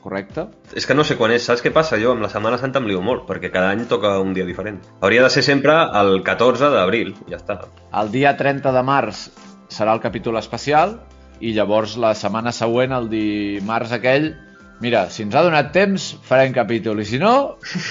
[0.00, 0.46] Correcte?
[0.76, 1.44] És que no sé quan és.
[1.44, 1.98] Saps què passa?
[2.00, 4.80] Jo amb la Setmana Santa em lio molt, perquè cada any toca un dia diferent.
[5.04, 7.60] Hauria de ser sempre el 14 d'abril, ja està.
[8.00, 9.26] El dia 30 de març
[9.70, 10.96] serà el capítol especial
[11.40, 14.32] i llavors la setmana següent, el dimarts aquell,
[14.80, 17.34] mira, si ens ha donat temps, farem capítol i si no,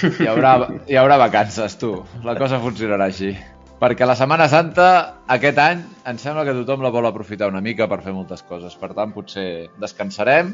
[0.09, 0.55] hi haurà,
[0.89, 1.93] hi haurà vacances, tu.
[2.25, 3.33] La cosa funcionarà així.
[3.79, 4.85] Perquè la Setmana Santa,
[5.31, 8.73] aquest any, em sembla que tothom la vol aprofitar una mica per fer moltes coses.
[8.75, 10.51] Per tant, potser descansarem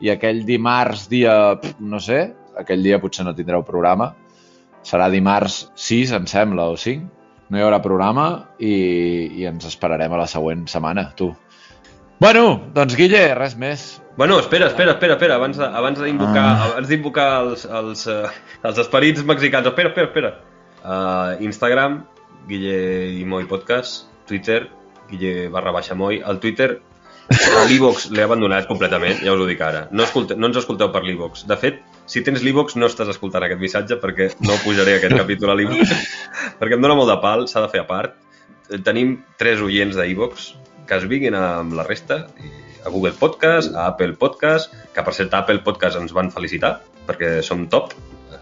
[0.00, 1.34] i aquell dimarts, dia,
[1.80, 2.26] no sé,
[2.58, 4.12] aquell dia potser no tindreu programa.
[4.84, 7.10] Serà dimarts 6, em sembla, o 5.
[7.50, 8.26] No hi haurà programa
[8.58, 8.74] i,
[9.40, 11.30] i ens esperarem a la següent setmana, tu.
[12.20, 13.84] Bueno, doncs Guille, res més.
[14.16, 16.66] Bueno, espera, espera, espera, espera, abans de- abans d'invocar ah.
[16.70, 18.30] abans d'invocar els, els, uh,
[18.62, 19.66] els esperits mexicans.
[19.66, 20.30] Espera, espera, espera.
[20.84, 22.04] Uh, Instagram,
[22.48, 22.78] Guille
[23.18, 24.68] i Moi Podcast, Twitter,
[25.10, 26.20] Guille barra baixa Moi.
[26.24, 26.78] El Twitter,
[27.32, 29.86] a l'Evox l'he abandonat completament, ja us ho dic ara.
[29.92, 31.46] No, escolte, no ens escolteu per l'Evox.
[31.48, 35.54] De fet, si tens l'Evox no estàs escoltant aquest missatge perquè no pujaré aquest capítol
[35.54, 35.94] a l'Evox
[36.60, 38.18] perquè em dóna molt de pal, s'ha de fer a part.
[38.68, 40.52] Eh, Tenim tres oients d'Evox
[40.84, 42.26] que es vinguin amb la resta
[42.84, 46.76] a Google Podcast, a Apple Podcast, que per cert a Apple Podcast ens van felicitar
[47.08, 47.94] perquè som top.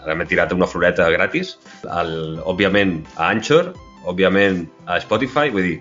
[0.02, 1.54] Ara m'he tirat una floreta gratis.
[1.86, 3.70] El, òbviament a Anchor,
[4.10, 5.76] òbviament a Spotify, vull dir,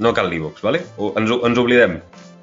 [0.00, 0.80] no cal l'Evox, vale?
[0.96, 1.98] O, ens, ens oblidem.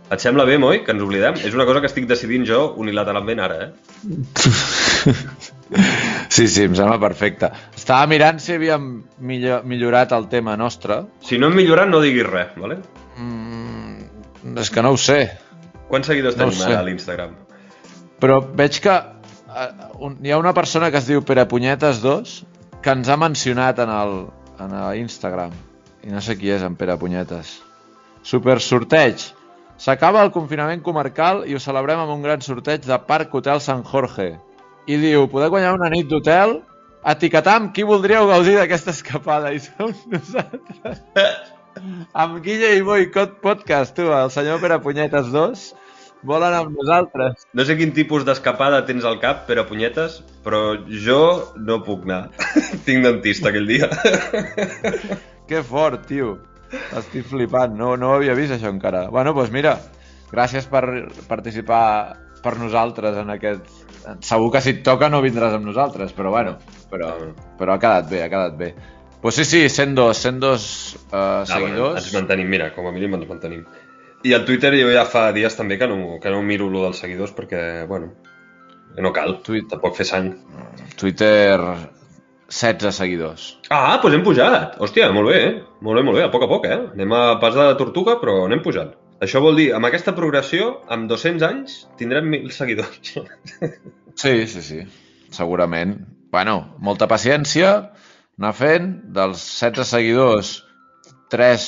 [0.10, 1.38] Et sembla bé, Moi, que ens oblidem?
[1.45, 3.72] És una cosa que estic decidint jo unilateralment ara, eh?
[6.30, 7.49] Sí, sí, em sembla perfecte.
[7.78, 8.88] Estava mirant si havíem
[9.22, 11.03] millor, millorat el tema nostre.
[11.26, 12.80] Si no hem millorat, no diguis res, vale?
[13.18, 15.20] Mm, és que no ho sé.
[15.89, 17.34] Quants seguidors No tenim ara a l'Instagram?
[18.22, 18.95] Però veig que
[19.97, 22.36] un, hi ha una persona que es diu Pere Punyetes 2
[22.84, 24.16] que ens ha mencionat en el
[24.60, 25.53] en a Instagram.
[26.05, 27.57] I no sé qui és en Pere Punyetes.
[28.24, 29.26] Super sorteig.
[29.80, 33.86] S'acaba el confinament comarcal i ho celebrem amb un gran sorteig de Parc Hotel Sant
[33.88, 34.34] Jorge.
[34.91, 36.57] I diu, podeu guanyar una nit d'hotel
[37.07, 39.53] etiquetam qui voldríeu gaudir d'aquesta escapada.
[39.55, 40.99] I som nosaltres.
[42.11, 45.63] amb Guille i Boicot Podcast, tu, el senyor Pere Punyetes 2,
[46.27, 47.47] volen amb nosaltres.
[47.55, 50.75] No sé quin tipus d'escapada tens al cap, però punyetes, però
[51.07, 51.21] jo
[51.55, 52.25] no puc anar.
[52.86, 53.88] Tinc dentista aquell dia.
[55.47, 56.36] Que fort, tio.
[56.99, 59.07] Estic flipant, no, no ho havia vist això encara.
[59.09, 59.76] Bueno, doncs mira,
[60.32, 60.84] gràcies per
[61.28, 61.84] participar
[62.43, 63.65] per nosaltres en aquest...
[64.26, 66.55] Segur que si et toca no vindràs amb nosaltres, però bueno,
[66.89, 67.11] però,
[67.59, 68.70] però ha quedat bé, ha quedat bé.
[69.22, 70.63] Pues sí, sí, 102, 102
[70.95, 71.76] uh, Ah, seguidors.
[71.76, 73.65] Bueno, ens mantenim, mira, com a mínim ens mantenim.
[74.24, 76.99] I al Twitter jo ja fa dies també que no, que no miro lo dels
[77.03, 78.13] seguidors perquè, bueno,
[78.97, 80.32] no cal, Tuit- tampoc fer sang.
[80.99, 81.59] Twitter,
[82.50, 83.45] 16 seguidors.
[83.70, 84.80] Ah, doncs hem pujat.
[84.82, 85.52] Hòstia, molt bé, eh?
[85.86, 86.80] Molt bé, molt bé, a poc a poc, eh?
[86.95, 88.91] Anem a pas de tortuga, però anem pujant.
[89.22, 93.16] Això vol dir, amb aquesta progressió, amb 200 anys, tindrem 1.000 seguidors.
[94.20, 94.78] Sí, sí, sí,
[95.32, 95.93] segurament.
[96.34, 97.70] Bueno, molta paciència,
[98.36, 98.89] anar fent.
[99.16, 100.50] Dels 16 seguidors,
[101.32, 101.68] 3,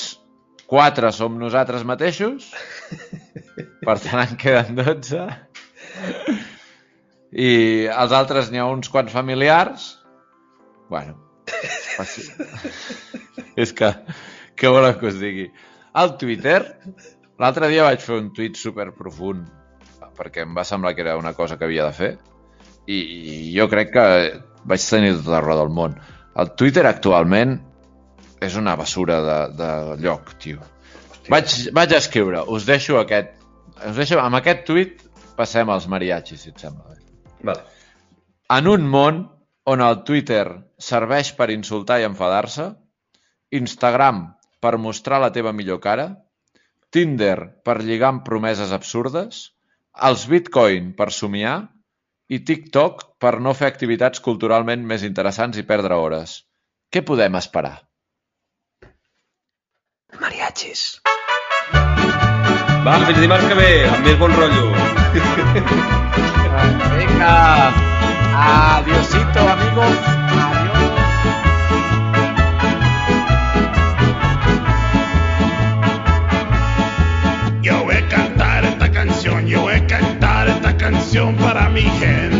[0.67, 2.49] 4 som nosaltres mateixos.
[3.85, 5.23] Per tant, en queden 12.
[7.31, 7.51] I
[7.87, 9.87] els altres n'hi ha uns quants familiars.
[10.91, 11.15] Bueno,
[11.95, 12.27] faci-
[13.63, 13.89] és que,
[14.59, 15.47] què volen que us digui?
[15.95, 16.59] Al Twitter,
[17.39, 19.47] l'altre dia vaig fer un tuit super profund
[20.19, 22.09] perquè em va semblar que era una cosa que havia de fer
[22.91, 22.97] i,
[23.55, 24.05] jo crec que
[24.67, 25.95] vaig tenir tota la raó del món.
[26.37, 27.55] El Twitter actualment
[28.43, 29.69] és una basura de, de
[30.03, 30.59] lloc, tio.
[31.31, 33.37] Vaig, vaig escriure, us deixo aquest...
[33.87, 34.99] Us deixo, amb aquest tuit
[35.37, 36.99] passem als mariachis, si et sembla bé.
[37.49, 37.63] vale.
[38.51, 39.21] En un món
[39.71, 40.45] on el Twitter
[40.81, 42.67] serveix per insultar i enfadar-se,
[43.59, 44.23] Instagram
[44.63, 46.07] per mostrar la teva millor cara,
[46.91, 49.45] Tinder per lligar amb promeses absurdes,
[50.07, 51.55] els Bitcoin per somiar
[52.31, 56.41] i TikTok per no fer activitats culturalment més interessants i perdre hores.
[56.91, 57.77] Què podem esperar?
[62.83, 64.67] Va, fins dimarts que ve, amb més bon rotllo.
[66.97, 67.80] Venga,
[68.41, 69.97] adiosito, amigos.
[70.29, 70.77] Adiós.
[77.61, 82.30] Yo voy a cantar esta canción, yo voy a cantar esta canción para mi gente.